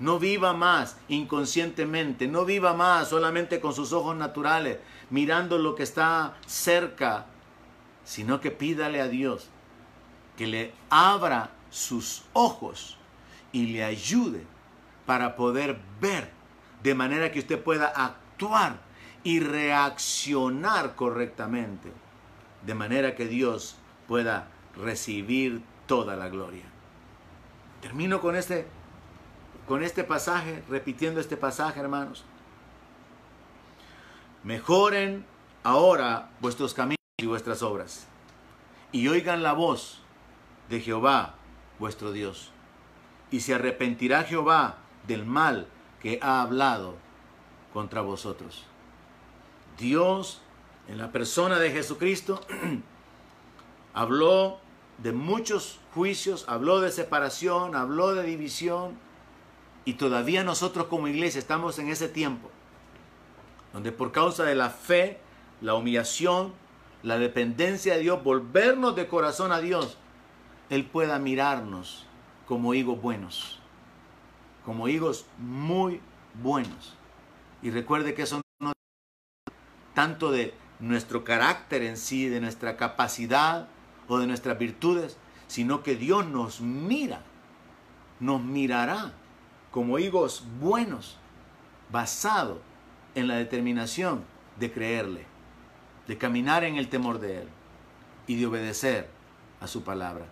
[0.00, 5.84] No viva más inconscientemente, no viva más solamente con sus ojos naturales, mirando lo que
[5.84, 7.26] está cerca,
[8.04, 9.48] sino que pídale a Dios
[10.36, 12.98] que le abra sus ojos
[13.52, 14.51] y le ayude
[15.06, 16.30] para poder ver
[16.82, 18.80] de manera que usted pueda actuar
[19.24, 21.92] y reaccionar correctamente,
[22.64, 23.76] de manera que Dios
[24.08, 26.64] pueda recibir toda la gloria.
[27.80, 28.66] Termino con este
[29.66, 32.24] con este pasaje, repitiendo este pasaje, hermanos.
[34.42, 35.24] Mejoren
[35.62, 38.08] ahora vuestros caminos y vuestras obras,
[38.90, 40.00] y oigan la voz
[40.68, 41.36] de Jehová,
[41.78, 42.50] vuestro Dios.
[43.30, 45.66] Y se arrepentirá Jehová del mal
[46.00, 46.96] que ha hablado
[47.72, 48.64] contra vosotros.
[49.78, 50.40] Dios,
[50.88, 52.40] en la persona de Jesucristo,
[53.94, 54.58] habló
[54.98, 58.96] de muchos juicios, habló de separación, habló de división,
[59.84, 62.50] y todavía nosotros como iglesia estamos en ese tiempo,
[63.72, 65.18] donde por causa de la fe,
[65.60, 66.52] la humillación,
[67.02, 69.98] la dependencia de Dios, volvernos de corazón a Dios,
[70.70, 72.06] Él pueda mirarnos
[72.46, 73.61] como higos buenos,
[74.64, 76.00] como higos muy
[76.42, 76.94] buenos.
[77.62, 78.72] Y recuerde que eso no
[79.94, 83.68] tanto de nuestro carácter en sí, de nuestra capacidad
[84.08, 87.22] o de nuestras virtudes, sino que Dios nos mira,
[88.20, 89.12] nos mirará
[89.70, 91.18] como higos buenos,
[91.90, 92.60] basado
[93.14, 94.24] en la determinación
[94.58, 95.26] de creerle,
[96.06, 97.48] de caminar en el temor de Él
[98.26, 99.08] y de obedecer
[99.60, 100.26] a su palabra.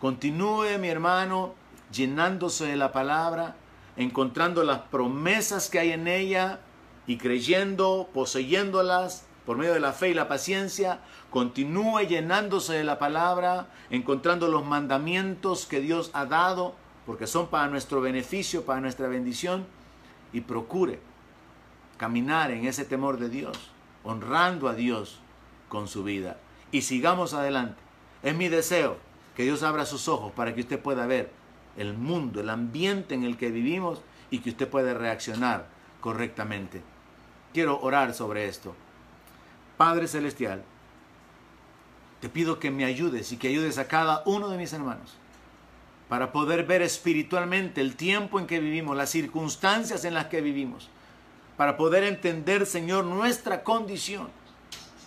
[0.00, 1.54] Continúe, mi hermano,
[1.92, 3.56] llenándose de la palabra,
[3.96, 6.60] encontrando las promesas que hay en ella
[7.06, 11.00] y creyendo, poseyéndolas por medio de la fe y la paciencia.
[11.30, 16.74] Continúe llenándose de la palabra, encontrando los mandamientos que Dios ha dado
[17.06, 19.66] porque son para nuestro beneficio, para nuestra bendición,
[20.32, 21.00] y procure
[21.98, 23.70] caminar en ese temor de Dios,
[24.02, 25.20] honrando a Dios
[25.68, 26.38] con su vida.
[26.72, 27.80] Y sigamos adelante.
[28.22, 28.96] Es mi deseo
[29.36, 31.30] que Dios abra sus ojos para que usted pueda ver
[31.76, 35.68] el mundo, el ambiente en el que vivimos y que usted pueda reaccionar
[36.00, 36.82] correctamente.
[37.52, 38.74] Quiero orar sobre esto.
[39.76, 40.62] Padre Celestial,
[42.20, 45.16] te pido que me ayudes y que ayudes a cada uno de mis hermanos
[46.08, 50.88] para poder ver espiritualmente el tiempo en que vivimos, las circunstancias en las que vivimos,
[51.56, 54.28] para poder entender, Señor, nuestra condición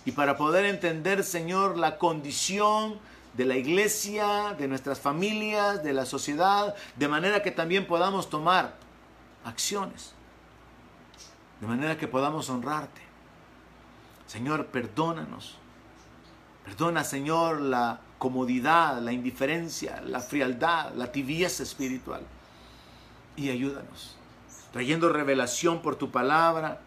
[0.04, 2.98] y para poder entender, Señor, la condición
[3.38, 8.74] de la iglesia, de nuestras familias, de la sociedad, de manera que también podamos tomar
[9.44, 10.12] acciones,
[11.60, 13.00] de manera que podamos honrarte.
[14.26, 15.56] Señor, perdónanos.
[16.64, 22.22] Perdona, Señor, la comodidad, la indiferencia, la frialdad, la tibieza espiritual.
[23.36, 24.16] Y ayúdanos,
[24.72, 26.80] trayendo revelación por tu palabra,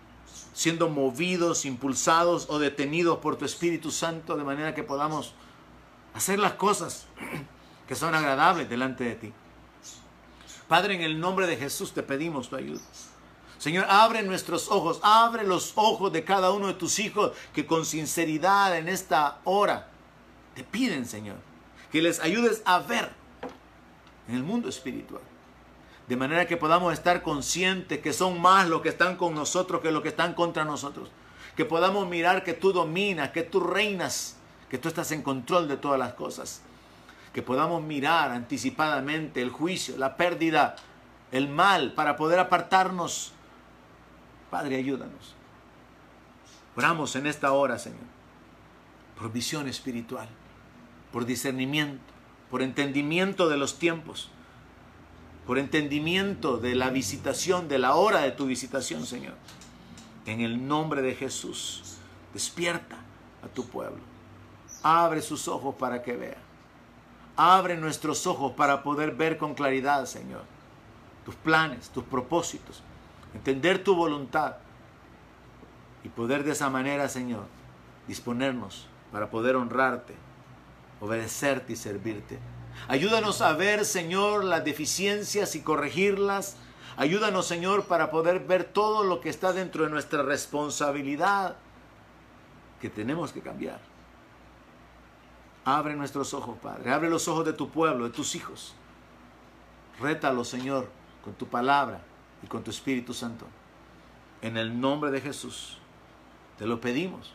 [0.51, 5.33] siendo movidos, impulsados o detenidos por tu Espíritu Santo, de manera que podamos
[6.13, 7.05] hacer las cosas
[7.87, 9.33] que son agradables delante de ti.
[10.67, 12.81] Padre, en el nombre de Jesús te pedimos tu ayuda.
[13.57, 17.85] Señor, abre nuestros ojos, abre los ojos de cada uno de tus hijos que con
[17.85, 19.87] sinceridad en esta hora
[20.55, 21.35] te piden, Señor,
[21.91, 23.11] que les ayudes a ver
[24.27, 25.21] en el mundo espiritual.
[26.07, 29.91] De manera que podamos estar conscientes que son más los que están con nosotros que
[29.91, 31.09] los que están contra nosotros.
[31.55, 34.37] Que podamos mirar que tú dominas, que tú reinas,
[34.71, 36.61] que tú estás en control de todas las cosas.
[37.31, 40.75] Que podamos mirar anticipadamente el juicio, la pérdida,
[41.31, 43.33] el mal, para poder apartarnos.
[44.49, 45.35] Padre, ayúdanos.
[46.75, 47.99] Oramos en esta hora, Señor,
[49.15, 50.27] por visión espiritual
[51.11, 52.01] por discernimiento,
[52.49, 54.29] por entendimiento de los tiempos,
[55.45, 59.35] por entendimiento de la visitación, de la hora de tu visitación, Señor.
[60.25, 61.97] En el nombre de Jesús,
[62.33, 62.97] despierta
[63.43, 64.10] a tu pueblo.
[64.83, 66.37] Abre sus ojos para que vea.
[67.35, 70.43] Abre nuestros ojos para poder ver con claridad, Señor,
[71.25, 72.83] tus planes, tus propósitos,
[73.33, 74.57] entender tu voluntad
[76.03, 77.45] y poder de esa manera, Señor,
[78.07, 80.15] disponernos para poder honrarte
[81.01, 82.39] obedecerte y servirte.
[82.87, 86.55] Ayúdanos a ver, Señor, las deficiencias y corregirlas.
[86.95, 91.57] Ayúdanos, Señor, para poder ver todo lo que está dentro de nuestra responsabilidad
[92.79, 93.79] que tenemos que cambiar.
[95.63, 96.91] Abre nuestros ojos, Padre.
[96.91, 98.73] Abre los ojos de tu pueblo, de tus hijos.
[99.99, 100.89] Rétalo, Señor,
[101.23, 102.01] con tu palabra
[102.43, 103.45] y con tu Espíritu Santo.
[104.41, 105.77] En el nombre de Jesús,
[106.57, 107.33] te lo pedimos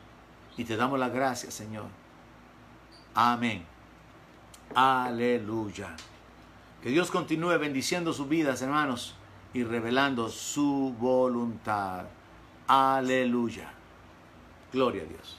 [0.56, 1.86] y te damos las gracias, Señor.
[3.14, 3.64] Amén.
[4.74, 5.94] Aleluya.
[6.82, 9.14] Que Dios continúe bendiciendo sus vidas, hermanos,
[9.54, 12.06] y revelando su voluntad.
[12.66, 13.70] Aleluya.
[14.72, 15.38] Gloria a Dios.